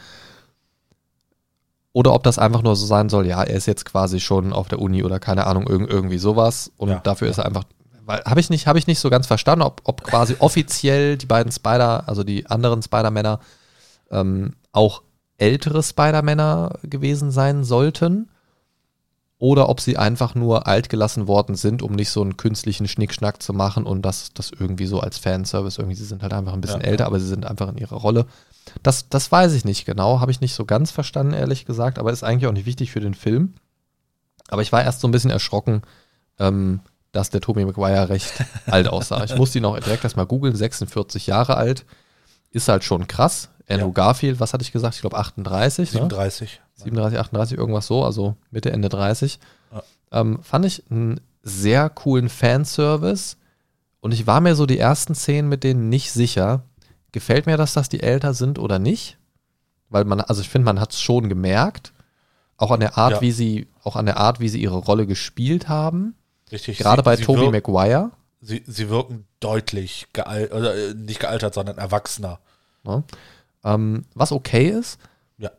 [1.93, 4.67] Oder ob das einfach nur so sein soll, ja, er ist jetzt quasi schon auf
[4.67, 6.73] der Uni oder keine Ahnung, irg irgendwie sowas.
[6.77, 7.31] Und Ja, dafür ja.
[7.31, 7.65] ist er einfach.
[8.05, 11.27] Weil habe ich nicht, habe ich nicht so ganz verstanden, ob, ob quasi offiziell die
[11.27, 13.39] beiden Spider, also die anderen Spider-Männer,
[14.11, 15.03] ähm, auch
[15.39, 18.29] ältere Spider-Männer gewesen sein sollten.
[19.39, 23.43] Oder ob sie einfach nur alt gelassen worden sind, um nicht so einen künstlichen Schnickschnack
[23.43, 26.61] zu machen und das, das irgendwie so als Fanservice, irgendwie, sie sind halt einfach ein
[26.61, 27.07] bisschen Ja, älter, ja.
[27.07, 28.27] aber sie sind einfach in ihrer Rolle.
[28.83, 32.13] Das, das weiß ich nicht genau, habe ich nicht so ganz verstanden, ehrlich gesagt, aber
[32.13, 33.55] ist eigentlich auch nicht wichtig für den Film.
[34.49, 35.83] Aber ich war erst so ein bisschen erschrocken,
[36.39, 36.81] ähm,
[37.13, 38.33] dass der Tobey Maguire recht
[38.67, 39.25] alt aussah.
[39.25, 41.85] Ich musste ihn auch direkt erstmal googeln, 46 Jahre alt.
[42.51, 43.49] Ist halt schon krass.
[43.69, 43.93] Andrew Ja.
[43.93, 44.95] Garfield, was hatte ich gesagt?
[44.95, 45.93] Ich glaube 38.
[45.93, 46.01] Ne?
[46.01, 46.61] 37.
[46.77, 49.39] 37, 38, irgendwas so, also Mitte, Ende 30.
[49.73, 49.83] Ja.
[50.13, 53.37] Ähm, fand ich einen sehr coolen Fanservice.
[54.01, 56.63] Und ich war mir so die ersten Szenen mit denen nicht sicher.
[57.15, 59.19] Gefällt mir das, dass die älter sind oder nicht?
[59.89, 61.93] Weil man, also ich finde, man hat es schon gemerkt.
[62.57, 63.21] Auch an der Art, Ja.
[63.21, 66.17] wie sie, auch an der Art, wie sie ihre Rolle gespielt haben.
[66.51, 66.77] Richtig.
[66.79, 68.11] Gerade sie, bei sie Tobey wir- Maguire.
[68.41, 72.41] sie, sie wirken deutlich gealtert, oder äh, nicht gealtert, sondern erwachsener.
[72.85, 73.05] Ja.
[73.63, 74.99] Ähm, was okay ist.
[75.39, 75.53] Ja.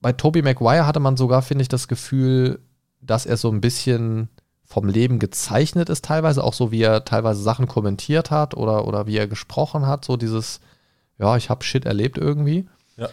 [0.00, 2.60] Bei Tobey Maguire hatte man sogar, finde ich, das Gefühl,
[3.00, 4.28] dass er so ein bisschen
[4.66, 9.06] vom Leben gezeichnet ist, teilweise, auch so wie er teilweise Sachen kommentiert hat oder, oder
[9.06, 10.60] wie er gesprochen hat, so dieses,
[11.18, 12.68] ja, ich habe Shit erlebt irgendwie.
[12.96, 13.08] Ja.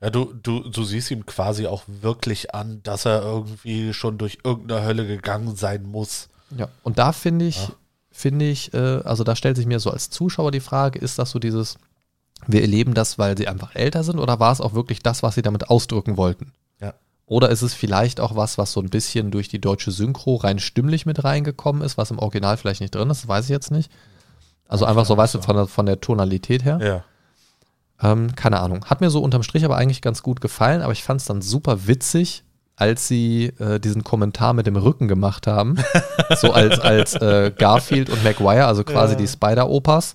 [0.00, 4.38] Ja, du, du, du siehst ihm quasi auch wirklich an, dass er irgendwie schon durch
[4.44, 6.28] irgendeine Hölle gegangen sein muss.
[6.56, 7.74] Ja, und da finde ich, ja.
[8.12, 11.32] finde ich, äh, also da stellt sich mir so als Zuschauer die Frage, ist das
[11.32, 11.78] so dieses,
[12.46, 15.34] wir erleben das, weil sie einfach älter sind oder war es auch wirklich das, was
[15.34, 16.52] sie damit ausdrücken wollten?
[17.28, 20.58] Oder ist es vielleicht auch was, was so ein bisschen durch die deutsche Synchro rein
[20.58, 23.92] stimmlich mit reingekommen ist, was im Original vielleicht nicht drin ist, weiß ich jetzt nicht.
[24.66, 26.78] Also einfach so, weißt du, von der, von der Tonalität her.
[26.82, 27.04] Ja.
[28.10, 28.86] Ähm, keine Ahnung.
[28.86, 31.42] Hat mir so unterm Strich aber eigentlich ganz gut gefallen, aber ich fand es dann
[31.42, 32.44] super witzig,
[32.76, 35.76] als sie äh, diesen Kommentar mit dem Rücken gemacht haben.
[36.36, 39.18] so als, als äh, Garfield und Maguire, also quasi ja.
[39.18, 40.14] die Spider-Opas,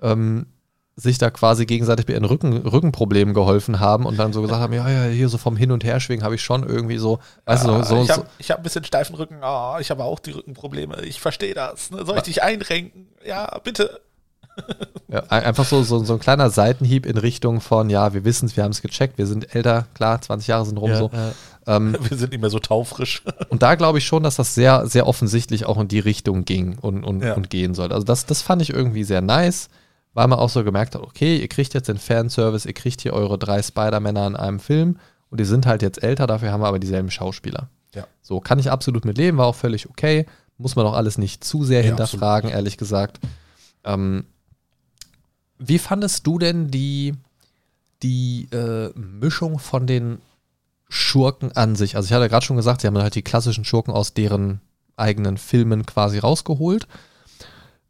[0.00, 0.46] ähm,
[0.94, 4.72] sich da quasi gegenseitig bei ihren Rücken, Rückenproblemen geholfen haben und dann so gesagt haben,
[4.74, 7.78] ja, ja, hier so vom Hin- und Herschwingen habe ich schon irgendwie so, weißt ja,
[7.78, 11.00] du, so, Ich habe hab ein bisschen steifen Rücken, oh, ich habe auch die Rückenprobleme,
[11.02, 11.90] ich verstehe das.
[11.90, 12.04] Ne?
[12.04, 13.08] Soll ich dich einrenken?
[13.24, 14.00] Ja, bitte.
[15.08, 18.56] Ja, einfach so, so, so ein kleiner Seitenhieb in Richtung von, ja, wir wissen es,
[18.56, 21.10] wir haben es gecheckt, wir sind älter, klar, 20 Jahre sind rum ja, so.
[21.66, 23.22] Ähm, wir sind nicht mehr so taufrisch.
[23.50, 26.78] Und da glaube ich schon, dass das sehr, sehr offensichtlich auch in die Richtung ging
[26.78, 27.94] und, und, und gehen sollte.
[27.94, 29.68] Also das, das fand ich irgendwie sehr nice,
[30.14, 33.12] weil man auch so gemerkt hat, okay, ihr kriegt jetzt den Fanservice, ihr kriegt hier
[33.12, 34.98] eure drei Spider-Männer in einem Film
[35.30, 37.68] und die sind halt jetzt älter, dafür haben wir aber dieselben Schauspieler.
[37.94, 38.06] Ja.
[38.20, 40.26] So kann ich absolut mit leben, war auch völlig okay.
[40.58, 42.54] Muss man auch alles nicht zu sehr hinterfragen, absolut.
[42.54, 43.20] ehrlich gesagt.
[43.84, 44.24] Ähm,
[45.58, 47.14] wie fandest du denn die,
[48.02, 50.18] die äh, Mischung von den
[50.88, 51.96] Schurken an sich?
[51.96, 54.60] Also ich hatte gerade schon gesagt, sie haben halt die klassischen Schurken aus deren
[54.96, 56.86] eigenen Filmen quasi rausgeholt.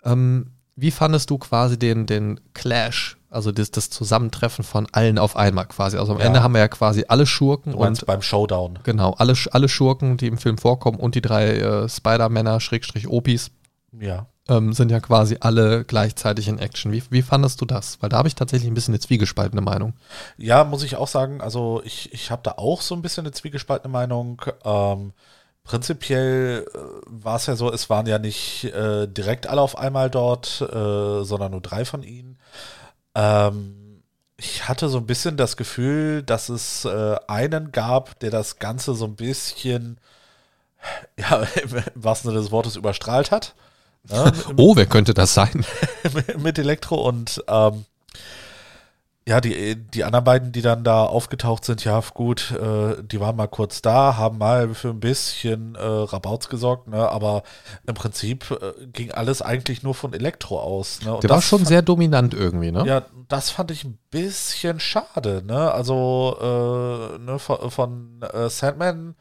[0.04, 0.52] Ähm,
[0.82, 5.66] wie fandest du quasi den, den Clash, also das, das Zusammentreffen von allen auf einmal
[5.66, 5.96] quasi?
[5.96, 6.26] Also am ja.
[6.26, 8.80] Ende haben wir ja quasi alle Schurken und beim Showdown.
[8.82, 13.50] Genau, alle, alle Schurken, die im Film vorkommen und die drei äh, Spider-Männer, Schrägstrich Opis.
[13.98, 16.92] Ja ähm, sind ja quasi alle gleichzeitig in Action.
[16.92, 17.98] Wie, wie fandest du das?
[18.00, 19.94] Weil da habe ich tatsächlich ein bisschen eine zwiegespaltene Meinung.
[20.36, 21.40] Ja, muss ich auch sagen.
[21.40, 24.42] Also ich, ich habe da auch so ein bisschen eine zwiegespaltene Meinung.
[24.64, 25.12] Ähm,
[25.64, 30.10] prinzipiell äh, war es ja so, es waren ja nicht äh, direkt alle auf einmal
[30.10, 32.38] dort, äh, sondern nur drei von ihnen.
[33.14, 34.02] Ähm,
[34.36, 38.94] ich hatte so ein bisschen das Gefühl, dass es äh, einen gab, der das Ganze
[38.94, 39.98] so ein bisschen,
[41.18, 43.54] ja, im wahrsten Sinne des Wortes überstrahlt hat.
[44.08, 45.64] Ja, oh, wer könnte das sein?
[46.38, 47.84] mit Elektro und ähm,
[49.26, 53.36] ja, die, die anderen beiden, die dann da aufgetaucht sind, ja, gut, äh, die waren
[53.36, 57.44] mal kurz da, haben mal für ein bisschen äh, Rabauts gesorgt, ne, aber
[57.86, 61.02] im Prinzip äh, ging alles eigentlich nur von Elektro aus.
[61.04, 62.84] Ne, Der war schon sehr dominant irgendwie, ne?
[62.84, 69.14] Ja, das fand ich ein bisschen schade, ne, also äh, ne, von, von äh, Sandman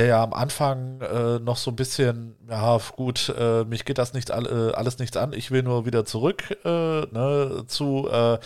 [0.00, 4.14] der ja am Anfang äh, noch so ein bisschen, ja gut, äh, mich geht das
[4.14, 8.38] nicht all, äh, alles nichts an, ich will nur wieder zurück äh, ne, zu, äh,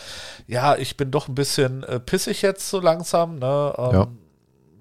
[0.47, 3.39] ja, ich bin doch ein bisschen äh, pissig jetzt so langsam.
[3.39, 4.07] Ne, ähm, ja.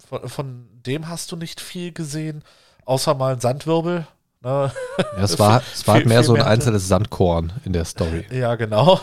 [0.08, 2.42] von, von, dem hast du nicht viel gesehen,
[2.84, 4.06] außer mal ein Sandwirbel.
[4.42, 4.72] Ne?
[4.98, 8.26] Ja, es war, es war viel, mehr so ein einzelnes Sandkorn in der Story.
[8.30, 9.00] Ja, genau.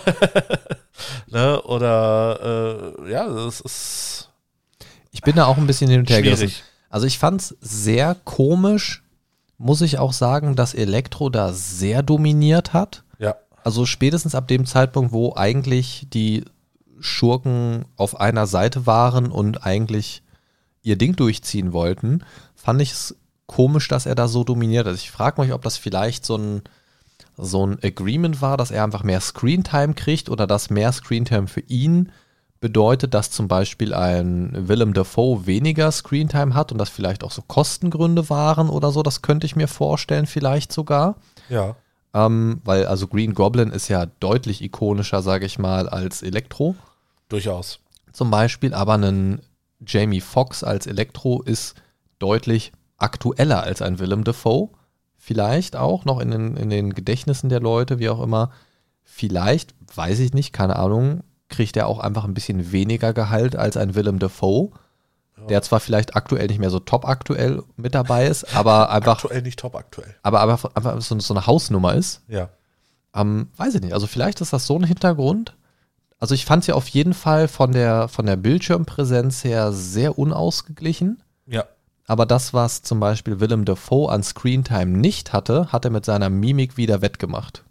[1.27, 4.29] ne, oder ja, es ist.
[5.11, 6.53] Ich bin da auch ein bisschen hin und her gerissen.
[6.91, 9.01] Also ich fand es sehr komisch,
[9.57, 13.03] muss ich auch sagen, dass Elektro da sehr dominiert hat.
[13.17, 13.35] Ja.
[13.63, 16.43] Also spätestens ab dem Zeitpunkt, wo eigentlich die
[16.99, 20.21] Schurken auf einer Seite waren und eigentlich
[20.83, 22.23] ihr Ding durchziehen wollten,
[22.55, 23.15] fand ich es
[23.45, 24.95] komisch, dass er da so dominiert hat.
[24.95, 26.61] Ich frage mich, ob das vielleicht so ein,
[27.37, 31.61] so ein Agreement war, dass er einfach mehr Screentime kriegt oder dass mehr Screentime für
[31.61, 32.11] ihn
[32.61, 37.41] bedeutet, dass zum Beispiel ein Willem Dafoe weniger Screentime hat und das vielleicht auch so
[37.41, 39.03] Kostengründe waren oder so.
[39.03, 41.15] Das könnte ich mir vorstellen, vielleicht sogar.
[41.49, 41.75] Ja.
[42.13, 46.75] Ähm, weil also Green Goblin ist ja deutlich ikonischer, sage ich mal, als Elektro.
[47.29, 47.79] Durchaus.
[48.13, 49.41] Zum Beispiel, aber ein
[49.85, 51.75] Jamie Foxx als Elektro ist
[52.19, 54.69] deutlich aktueller als ein Willem Dafoe.
[55.17, 58.51] Vielleicht auch noch in den, in den Gedächtnissen der Leute, wie auch immer.
[59.03, 63.77] Vielleicht, weiß ich nicht, keine Ahnung, kriegt er auch einfach ein bisschen weniger Gehalt als
[63.77, 64.71] ein Willem Dafoe,
[65.37, 65.45] ja.
[65.45, 69.23] der zwar vielleicht aktuell nicht mehr so top aktuell mit dabei ist, aber einfach.
[69.23, 70.15] Aktuell nicht top aktuell.
[70.23, 72.21] Aber einfach, einfach so, so eine Hausnummer ist.
[72.27, 72.49] Ja.
[73.13, 73.93] Ähm, weiß ich nicht.
[73.93, 75.55] Also vielleicht ist das so ein Hintergrund.
[76.19, 80.17] Also ich fand es ja auf jeden Fall von der, von der Bildschirmpräsenz her sehr
[80.17, 81.21] unausgeglichen.
[81.47, 81.65] Ja.
[82.07, 86.29] aber das, was zum Beispiel Willem Dafoe an Screentime nicht hatte, hat er mit seiner
[86.29, 87.63] Mimik wieder wettgemacht.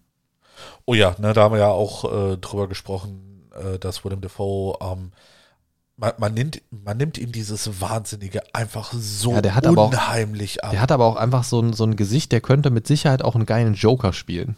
[0.85, 4.77] Oh ja, ne, da haben wir ja auch äh, drüber gesprochen, äh, dass Willem Dafoe,
[4.81, 5.13] ähm,
[5.97, 9.91] man, man, nimmt, man nimmt ihm dieses Wahnsinnige einfach so Ja, der hat aber auch-
[9.93, 10.71] unheimlich ab.
[10.71, 13.35] Der hat aber auch einfach so ein, so ein Gesicht, der könnte mit Sicherheit auch
[13.35, 14.57] einen geilen Joker spielen.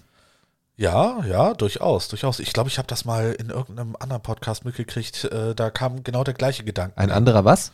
[0.77, 2.39] Ja, ja, durchaus, durchaus.
[2.41, 5.25] Ich glaube, ich habe das mal in irgendeinem anderen Podcast mitgekriegt.
[5.25, 6.97] Äh, da kam genau der gleiche Gedanke.
[6.97, 7.73] Ein anderer was?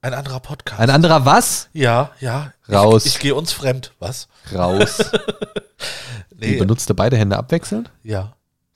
[0.00, 0.80] Ein anderer Podcast.
[0.80, 1.68] Ein anderer was?
[1.72, 2.52] ja, ja.
[2.70, 3.04] Raus.
[3.04, 3.92] Ich, ich gehe uns fremd.
[3.98, 4.28] Was?
[4.54, 4.98] Raus.
[6.30, 7.90] Die Nee, benutzte beide Hände abwechselnd?
[8.02, 8.32] ja.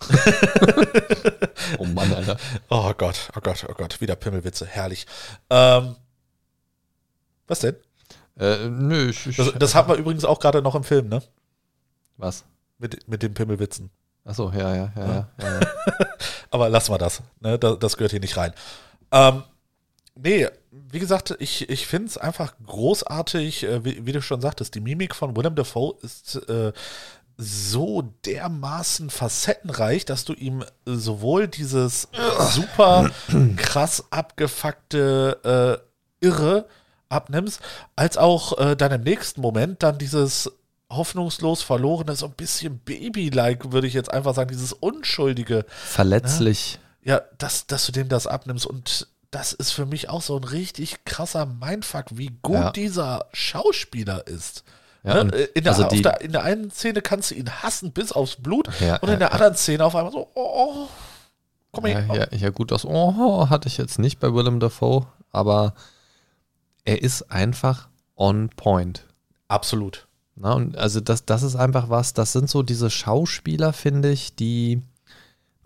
[1.79, 2.37] Oh Mann, Alter.
[2.69, 4.01] Oh Gott, oh Gott, oh Gott.
[4.01, 4.67] Wieder Pimmelwitze.
[4.67, 5.07] Herrlich.
[5.49, 5.97] Ähm,
[7.47, 7.77] was denn?
[8.39, 11.23] Äh, nö, ich, ich, Das, das hatten wir übrigens auch gerade noch im Film, ne?
[12.17, 12.45] Was?
[12.79, 13.91] Mit, mit den Pimmelwitzen.
[14.25, 15.29] Achso, ja, ja, ja, ja.
[15.41, 15.67] ja, ja.
[16.51, 17.23] Aber lassen wir das.
[17.41, 17.59] Ne?
[17.59, 18.53] Das, das gehört hier nicht rein.
[19.11, 19.43] Ähm,
[20.15, 24.75] nee, wie gesagt, ich, ich finde es einfach großartig, äh, wie, wie du schon sagtest,
[24.75, 26.73] die Mimik von Willem Dafoe ist äh,
[27.37, 32.09] so dermaßen facettenreich, dass du ihm sowohl dieses
[32.53, 33.11] super
[33.57, 35.80] krass abgefuckte
[36.20, 36.66] äh, Irre
[37.09, 37.61] abnimmst,
[37.97, 40.51] als auch äh, dann im nächsten Moment dann dieses
[40.91, 46.78] hoffnungslos verlorene, so ein bisschen Baby-like, würde ich jetzt einfach sagen, dieses unschuldige, Verletzlich.
[47.03, 50.45] ja, dass, dass du dem das abnimmst und das ist für mich auch so ein
[50.45, 52.70] richtig krasser Mindfuck, wie gut Ja.
[52.72, 54.62] dieser Schauspieler ist.
[55.05, 55.21] Ja, Ne?
[55.23, 58.13] und in, der, also die- der, in der einen Szene kannst du ihn hassen bis
[58.13, 60.87] aufs Blut Ja, und in der anderen Szene auf einmal so, oh,
[61.73, 62.29] komm Ja, her.
[62.33, 65.75] ja, ja, gut, das Oh hatte ich jetzt nicht bei Willem Dafoe, aber
[66.85, 69.05] er ist einfach on point.
[69.49, 70.07] Absolut.
[70.37, 74.35] Na, und also das, das ist einfach was, das sind so diese Schauspieler, finde ich,
[74.37, 74.83] die,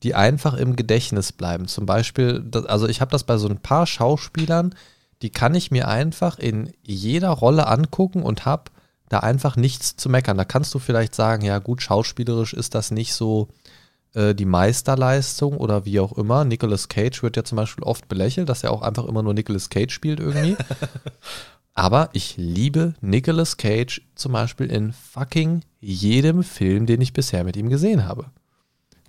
[0.03, 1.69] die einfach im Gedächtnis bleiben.
[1.69, 4.75] Zum Beispiel, das, also ich habe das bei so ein paar Schauspielern,
[5.23, 8.65] die kann ich mir einfach in jeder Rolle angucken und habe
[9.09, 10.37] da einfach nichts zu meckern.
[10.37, 13.49] Da kannst du vielleicht sagen, ja gut, schauspielerisch ist das nicht so
[14.15, 16.45] äh, die Meisterleistung oder wie auch immer.
[16.45, 19.69] Nicolas Cage wird ja zum Beispiel oft belächelt, dass er auch einfach immer nur Nicolas
[19.71, 20.57] Cage spielt irgendwie.
[21.75, 27.55] Aber ich liebe Nicolas Cage zum Beispiel in fucking jedem Film, den ich bisher mit
[27.57, 28.31] ihm gesehen habe.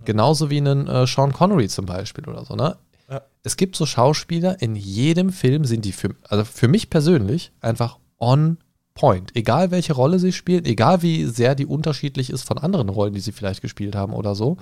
[0.04, 2.78] Genauso wie einen äh, Sean Connery zum Beispiel oder so, ne?
[3.10, 3.22] Ja.
[3.44, 8.00] Es gibt so Schauspieler, in jedem Film sind die für, also für mich persönlich einfach
[8.20, 8.58] on
[8.98, 9.36] point.
[9.36, 13.20] Egal welche Rolle sie spielen, egal wie sehr die unterschiedlich ist von anderen Rollen, die
[13.20, 14.58] sie vielleicht gespielt haben oder so.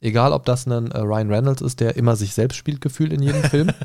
[0.00, 3.22] Egal, ob das ein äh, Ryan Reynolds ist, der immer sich selbst spielt, gefühlt in
[3.22, 3.70] jedem Film.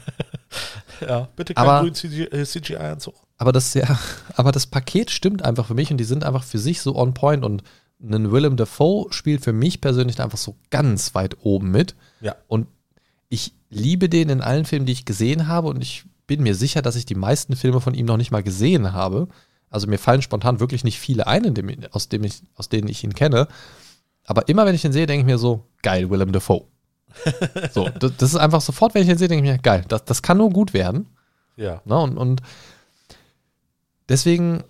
[1.01, 3.15] Ja, bitte kein Aber- grünen CGI äh, CGI-Anzug.
[3.37, 3.99] Aber das, ja,
[4.35, 7.13] aber das Paket stimmt einfach für mich und die sind einfach für sich so on
[7.13, 7.63] point und
[8.01, 11.95] ein Willem Dafoe spielt für mich persönlich einfach so ganz weit oben mit.
[12.21, 12.35] Ja.
[12.47, 12.67] Und
[13.29, 16.81] ich liebe den in allen Filmen, die ich gesehen habe und ich bin mir sicher,
[16.81, 19.27] dass ich die meisten Filme von ihm noch nicht mal gesehen habe.
[19.73, 22.87] Also mir fallen spontan wirklich nicht viele ein, in dem, aus, dem ich, aus denen
[22.87, 23.47] ich ihn kenne.
[24.25, 26.65] Aber immer wenn ich ihn sehe, denke ich mir so, geil, Willem Dafoe.
[27.71, 30.05] so, das, das ist einfach sofort, wenn ich ihn sehe, denke ich mir, geil, das,
[30.05, 31.07] das kann nur gut werden.
[31.55, 31.81] Ja.
[31.85, 31.97] Ne?
[31.97, 32.41] Und, und
[34.09, 34.63] deswegen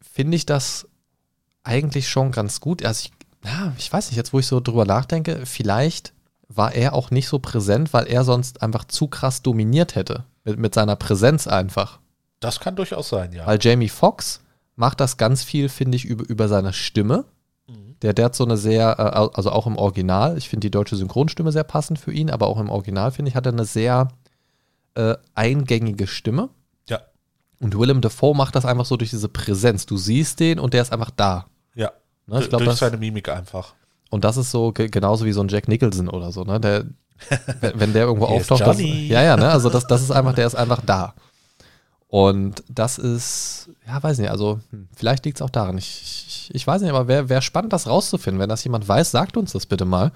[0.00, 0.88] finde ich das
[1.62, 2.84] eigentlich schon ganz gut.
[2.84, 3.12] Also ich,
[3.44, 6.14] ja, ich weiß nicht, jetzt wo ich so drüber nachdenke, vielleicht
[6.48, 10.24] war er auch nicht so präsent, weil er sonst einfach zu krass dominiert hätte.
[10.44, 11.98] Mit, mit seiner Präsenz einfach.
[12.40, 13.46] Das kann durchaus sein, ja.
[13.46, 14.40] Weil Jamie Foxx
[14.76, 17.24] macht das ganz viel, finde ich, über, über seine Stimme.
[17.66, 17.96] Mhm.
[18.02, 20.96] Der, der hat so eine sehr, äh, also auch im Original, ich finde die deutsche
[20.96, 24.08] Synchronstimme sehr passend für ihn, aber auch im Original, finde ich, hat er eine sehr
[24.94, 26.50] äh, eingängige Stimme.
[26.88, 27.00] Ja.
[27.60, 29.86] Und Willem Dafoe macht das einfach so durch diese Präsenz.
[29.86, 31.46] Du siehst den und der ist einfach da.
[31.74, 31.92] Ja.
[32.26, 32.40] Ne?
[32.40, 33.74] Ich glaub, Durch das, seine Mimik einfach.
[34.10, 36.60] und das ist so ge genauso wie so ein Jack Nicholson oder so, ne?
[36.60, 36.84] Der,
[37.60, 39.48] wenn, der irgendwo auftaucht, das, ja, ja, ne?
[39.48, 41.14] Also das, das ist einfach, der ist einfach da.
[42.08, 45.76] Und das ist, ja, weiß nicht, also hm, vielleicht liegt es auch daran.
[45.76, 48.40] Ich, ich, ich weiß nicht, aber wäre wär spannend, das rauszufinden.
[48.40, 50.12] Wenn das jemand weiß, sagt uns das bitte mal.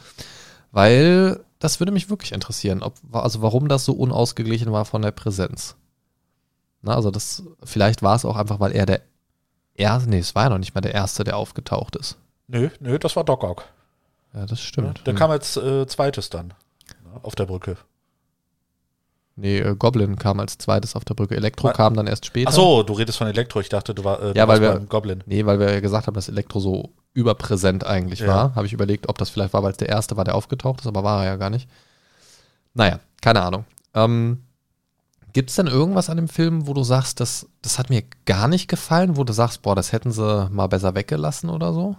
[0.72, 5.11] Weil das würde mich wirklich interessieren, ob, also warum das so unausgeglichen war von der
[5.11, 5.74] Präsenz.
[6.82, 9.03] Na, also das, vielleicht war es auch einfach, weil er der
[9.74, 12.16] erste, nee, es war ja noch nicht mal der Erste, der aufgetaucht ist.
[12.47, 13.64] Nö, nö, das war Doc Ock.
[14.32, 15.05] Ja, das stimmt.
[15.07, 15.18] Der Hm.
[15.18, 16.49] kam als äh, zweites dann.
[17.05, 17.76] ne, Auf der Brücke.
[19.41, 21.34] Nee, äh, Goblin kam als zweites auf der Brücke.
[21.36, 22.51] Elektro Wa- kam dann erst später.
[22.51, 23.61] Ach so, du redest von Elektro.
[23.61, 25.22] Ich dachte, du, war, äh, du Ja, weil warst wir- beim Goblin.
[25.26, 28.26] Nee, weil wir ja gesagt haben, dass Elektro so überpräsent eigentlich Ja.
[28.28, 28.55] war.
[28.55, 30.86] Habe ich überlegt, ob das vielleicht war, weil es der erste war, der aufgetaucht ist,
[30.86, 31.68] aber war er ja gar nicht.
[32.74, 33.64] Naja, keine Ahnung.
[33.95, 34.43] Ähm,
[35.32, 38.49] Gibt es denn irgendwas an dem Film, wo du sagst, das, das hat mir gar
[38.49, 41.95] nicht gefallen, wo du sagst, boah, das hätten sie mal besser weggelassen oder so?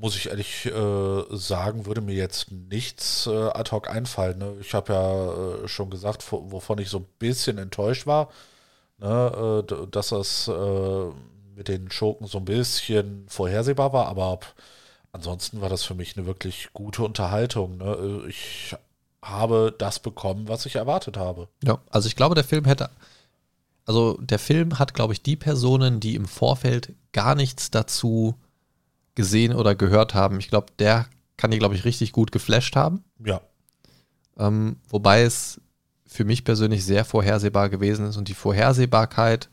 [0.00, 4.38] Muss ich ehrlich äh, sagen, würde mir jetzt nichts äh, ad hoc einfallen.
[4.38, 4.54] Ne?
[4.60, 8.28] Ich habe ja äh, schon gesagt, wo- wovon ich so ein bisschen enttäuscht war,
[8.98, 11.06] ne, äh, dass das äh,
[11.56, 14.38] mit den Schurken so ein bisschen vorhersehbar war, aber
[15.10, 17.78] ansonsten war das für mich eine wirklich gute Unterhaltung.
[17.78, 18.22] Ne?
[18.28, 18.76] Ich
[19.20, 21.48] habe das bekommen, was ich erwartet habe.
[21.64, 22.90] Ja, also ich glaube, der Film hätte,
[23.84, 28.36] also der Film hat, glaube ich, die Personen, die im Vorfeld gar nichts dazu
[29.18, 30.38] gesehen oder gehört haben.
[30.38, 33.02] Ich glaube, der kann die, glaube ich, richtig gut geflasht haben.
[33.18, 33.40] Ja.
[34.38, 35.60] Ähm, wobei es
[36.06, 39.50] für mich persönlich sehr vorhersehbar gewesen ist und die Vorhersehbarkeit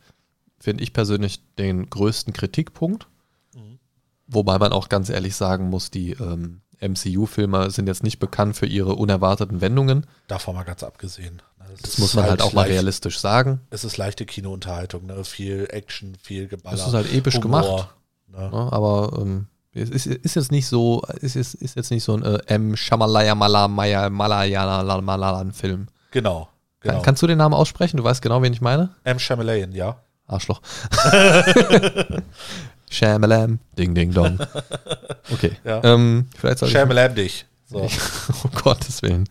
[0.60, 3.08] finde ich persönlich den größten Kritikpunkt.
[3.56, 3.80] Mhm.
[4.28, 8.68] Wobei man auch ganz ehrlich sagen muss, die ähm, MCU-Filme sind jetzt nicht bekannt für
[8.68, 10.06] ihre unerwarteten Wendungen.
[10.28, 11.42] Davon mal ganz abgesehen.
[11.58, 13.62] Das, das muss man halt, halt auch mal realistisch sagen.
[13.72, 15.24] Es ist leichte Kinounterhaltung, ne?
[15.24, 16.78] viel Action, viel Geballer.
[16.78, 17.96] Das ist halt episch Humor, gemacht.
[18.28, 18.50] Ne?
[18.54, 22.16] Ja, aber ähm, es ist, ist, jetzt nicht so, ist, ist, ist jetzt nicht so
[22.16, 22.78] ein äh, M.
[22.78, 25.88] Shamalaya Malaya Malayalan Film.
[26.12, 26.48] Genau.
[26.80, 26.94] genau.
[26.96, 27.98] Kann, kannst du den Namen aussprechen?
[27.98, 28.92] Du weißt genau, wen ich meine?
[29.04, 29.20] M.
[29.20, 29.98] Shamalayan, ja.
[30.28, 30.62] Arschloch.
[32.90, 34.40] Shamalam, ding, ding, dong.
[35.32, 35.52] Okay.
[35.66, 35.84] Ja.
[35.84, 37.46] Ähm, vielleicht Shamalam dich.
[37.68, 37.82] So.
[37.82, 39.28] oh Gottes Willen.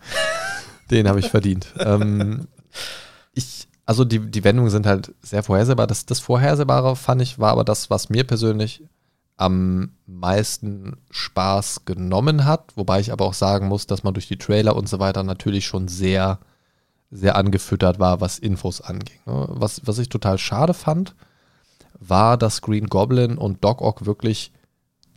[0.91, 1.67] Den habe ich verdient.
[1.79, 2.47] ähm,
[3.33, 5.87] ich, also die, die Wendungen sind halt sehr vorhersehbar.
[5.87, 8.83] Das, das Vorhersehbare fand ich, war aber das, was mir persönlich
[9.37, 12.71] am meisten Spaß genommen hat.
[12.75, 15.65] Wobei ich aber auch sagen muss, dass man durch die Trailer und so weiter natürlich
[15.65, 16.39] schon sehr
[17.11, 19.19] sehr angefüttert war, was Infos anging.
[19.25, 19.47] Ne?
[19.49, 21.15] Was, was ich total schade fand,
[21.99, 24.51] war, dass Green Goblin und Doc Ock wirklich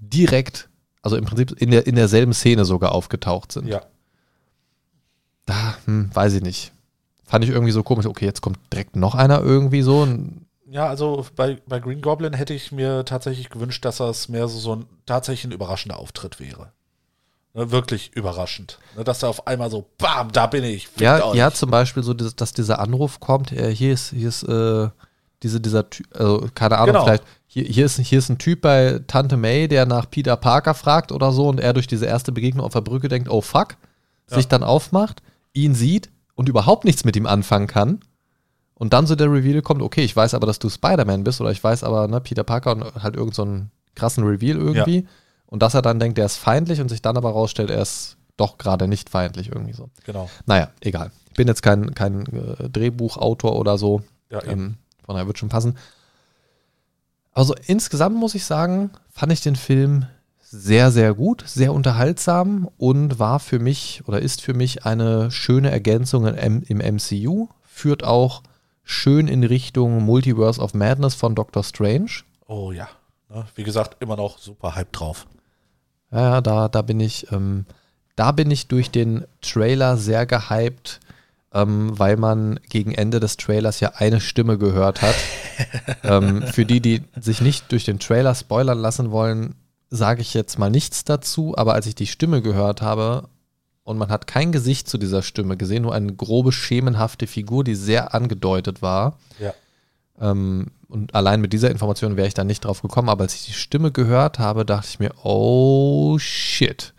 [0.00, 0.68] direkt,
[1.02, 3.66] also im Prinzip in, der, in derselben Szene sogar aufgetaucht sind.
[3.66, 3.82] Ja.
[5.46, 6.72] Da, hm, weiß ich nicht.
[7.24, 8.06] Fand ich irgendwie so komisch.
[8.06, 10.06] Okay, jetzt kommt direkt noch einer irgendwie so.
[10.70, 14.58] Ja, also bei, bei Green Goblin hätte ich mir tatsächlich gewünscht, dass das mehr so,
[14.58, 16.72] so ein tatsächlich ein überraschender Auftritt wäre.
[17.54, 18.78] Ne, wirklich überraschend.
[18.96, 20.88] Ne, dass er auf einmal so, bam, da bin ich.
[20.98, 24.88] Ja, ja, zum Beispiel so, dass dieser Anruf kommt, äh, hier ist, hier ist äh,
[25.42, 27.04] diese, dieser Typ, also keine Ahnung, genau.
[27.04, 30.74] vielleicht, hier, hier, ist, hier ist ein Typ bei Tante May, der nach Peter Parker
[30.74, 33.76] fragt oder so und er durch diese erste Begegnung auf der Brücke denkt, oh fuck,
[34.30, 34.36] ja.
[34.36, 35.22] sich dann aufmacht,
[35.54, 38.00] ihn sieht und überhaupt nichts mit ihm anfangen kann.
[38.78, 41.50] Und dann so der Reveal kommt, okay, ich weiß aber, dass du Spider-Man bist oder
[41.50, 45.00] ich weiß aber, ne, Peter Parker und halt irgendeinen so krassen Reveal irgendwie.
[45.00, 45.08] Ja.
[45.46, 48.16] Und dass er dann denkt, er ist feindlich und sich dann aber rausstellt, er ist
[48.36, 49.90] doch gerade nicht feindlich irgendwie so.
[50.04, 50.30] Genau.
[50.46, 51.10] Naja, egal.
[51.28, 54.02] Ich bin jetzt kein, kein äh, Drehbuchautor oder so.
[54.30, 55.76] Ja, ähm, von daher wird schon passen.
[57.32, 60.06] Also insgesamt muss ich sagen, fand ich den Film
[60.40, 65.70] sehr, sehr gut, sehr unterhaltsam und war für mich oder ist für mich eine schöne
[65.70, 67.48] Ergänzung im, im MCU.
[67.64, 68.42] Führt auch
[68.88, 72.10] schön in Richtung Multiverse of Madness von Doctor Strange.
[72.46, 72.88] Oh ja.
[73.28, 75.26] Ne, wie gesagt, immer noch super Hype drauf.
[76.10, 77.66] Ja, da, da bin ich, ähm,
[78.16, 81.00] da bin ich durch den Trailer sehr gehypt,
[81.52, 85.16] ähm, weil man gegen Ende des Trailers ja eine Stimme gehört hat.
[86.02, 89.54] ähm, für die, die sich nicht durch den Trailer spoilern lassen wollen,
[89.90, 93.28] sage ich jetzt mal nichts dazu, aber als ich die Stimme gehört habe
[93.88, 97.74] und man hat kein Gesicht zu dieser Stimme gesehen, nur eine grobe schemenhafte Figur, die
[97.74, 99.18] sehr angedeutet war.
[99.38, 99.54] Ja.
[100.20, 103.46] Ähm, und allein mit dieser Information wäre ich da nicht drauf gekommen, aber als ich
[103.46, 106.92] die Stimme gehört habe, dachte ich mir, oh shit.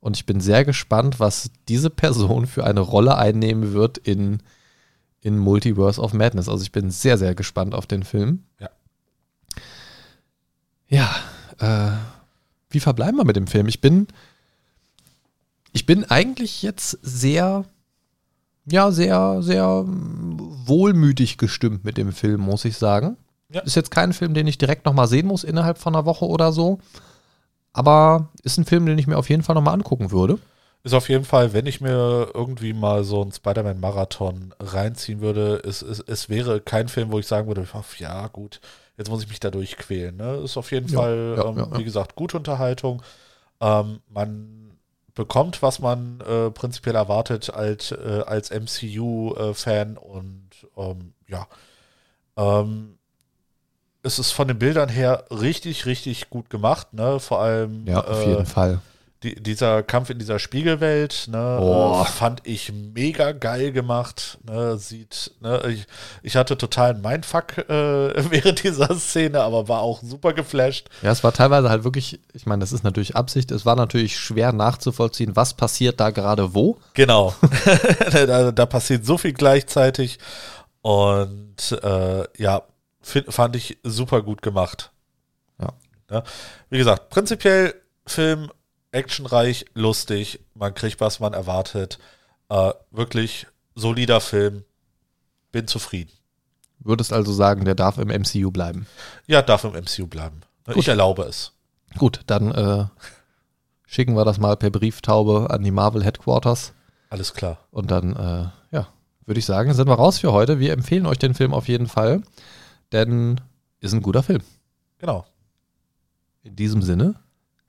[0.00, 4.42] Und ich bin sehr gespannt, was diese Person für eine Rolle einnehmen wird in,
[5.20, 6.48] in Multiverse of Madness.
[6.48, 8.42] Also ich bin sehr, sehr gespannt auf den Film.
[8.58, 8.70] Ja.
[10.88, 11.14] Ja,
[11.60, 11.92] äh,
[12.70, 13.68] wie verbleiben wir mit dem Film?
[13.68, 14.08] Ich bin,
[15.72, 17.64] ich bin eigentlich jetzt sehr
[18.64, 23.16] ja, sehr, sehr wohlmütig gestimmt mit dem Film, muss ich sagen.
[23.48, 23.60] Ja.
[23.62, 26.52] Ist jetzt kein Film, den ich direkt nochmal sehen muss innerhalb von einer Woche oder
[26.52, 26.78] so.
[27.72, 30.38] Aber ist ein Film, den ich mir auf jeden Fall nochmal angucken würde.
[30.84, 35.80] Ist auf jeden Fall, wenn ich mir irgendwie mal so einen Spider-Man-Marathon reinziehen würde, es,
[35.80, 37.66] es, es wäre kein Film, wo ich sagen würde,
[37.98, 38.60] ja, gut,
[38.96, 40.16] jetzt muss ich mich da durchquälen.
[40.16, 40.40] Ne?
[40.44, 43.02] Ist auf jeden ja, Fall, ja, ähm, wie gesagt, gute Unterhaltung.
[43.60, 44.61] Ähm, man
[45.14, 49.96] bekommt, was man äh, prinzipiell erwartet als, äh, als MCU-Fan.
[49.96, 51.46] Äh, und ähm, ja,
[52.36, 52.98] ähm,
[54.02, 56.92] es ist von den Bildern her richtig, richtig gut gemacht.
[56.92, 57.20] Ne?
[57.20, 57.86] Vor allem.
[57.86, 58.80] Ja, auf jeden äh, Fall
[59.22, 62.02] die, dieser Kampf in dieser Spiegelwelt, ne, oh.
[62.02, 64.38] äh, fand ich mega geil gemacht.
[64.44, 65.86] Ne, sieht, ne, ich,
[66.22, 67.68] ich hatte totalen Mindfuck äh,
[68.30, 70.88] während dieser Szene, aber war auch super geflasht.
[71.02, 74.18] Ja, es war teilweise halt wirklich, ich meine, das ist natürlich Absicht, es war natürlich
[74.18, 76.78] schwer nachzuvollziehen, was passiert da gerade wo.
[76.94, 77.34] Genau.
[78.12, 80.18] da, da, passiert so viel gleichzeitig.
[80.80, 82.62] Und äh, ja,
[83.00, 84.90] find, fand ich super gut gemacht.
[85.60, 85.68] Ja.
[86.10, 86.16] ja.
[86.18, 86.22] Ne?
[86.70, 88.50] Wie gesagt, prinzipiell Film
[88.92, 91.98] actionreich, lustig, man kriegt, was man erwartet.
[92.48, 94.64] Äh, wirklich solider Film.
[95.50, 96.12] Bin zufrieden.
[96.78, 98.86] würdest also sagen, der darf im MCU bleiben.
[99.26, 100.40] Ja, darf im MCU bleiben.
[100.64, 100.76] Gut.
[100.76, 101.52] Ich erlaube es.
[101.98, 102.86] Gut, dann äh,
[103.86, 106.72] schicken wir das mal per Brieftaube an die Marvel Headquarters.
[107.10, 107.58] Alles klar.
[107.70, 108.88] Und dann, äh, ja,
[109.26, 110.58] würde ich sagen, sind wir raus für heute.
[110.58, 112.22] Wir empfehlen euch den Film auf jeden Fall,
[112.92, 113.40] denn
[113.80, 114.42] ist ein guter Film.
[114.98, 115.26] Genau.
[116.42, 117.16] In diesem Sinne,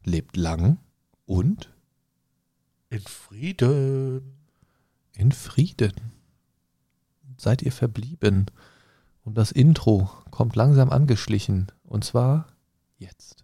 [0.06, 0.78] lebt lang
[1.26, 1.70] und
[2.90, 4.38] in Frieden.
[5.16, 5.94] In Frieden.
[7.38, 8.46] Seid ihr verblieben.
[9.24, 11.72] Und das Intro kommt langsam angeschlichen.
[11.84, 12.48] Und zwar
[12.98, 13.44] jetzt.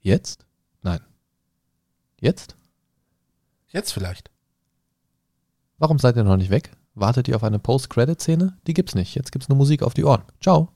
[0.00, 0.46] Jetzt?
[0.82, 1.00] Nein.
[2.20, 2.56] Jetzt?
[3.68, 4.30] Jetzt vielleicht.
[5.78, 6.70] Warum seid ihr noch nicht weg?
[6.94, 8.56] Wartet ihr auf eine Post-Credit-Szene?
[8.66, 9.14] Die gibt's nicht.
[9.14, 10.22] Jetzt gibt's nur Musik auf die Ohren.
[10.40, 10.75] Ciao.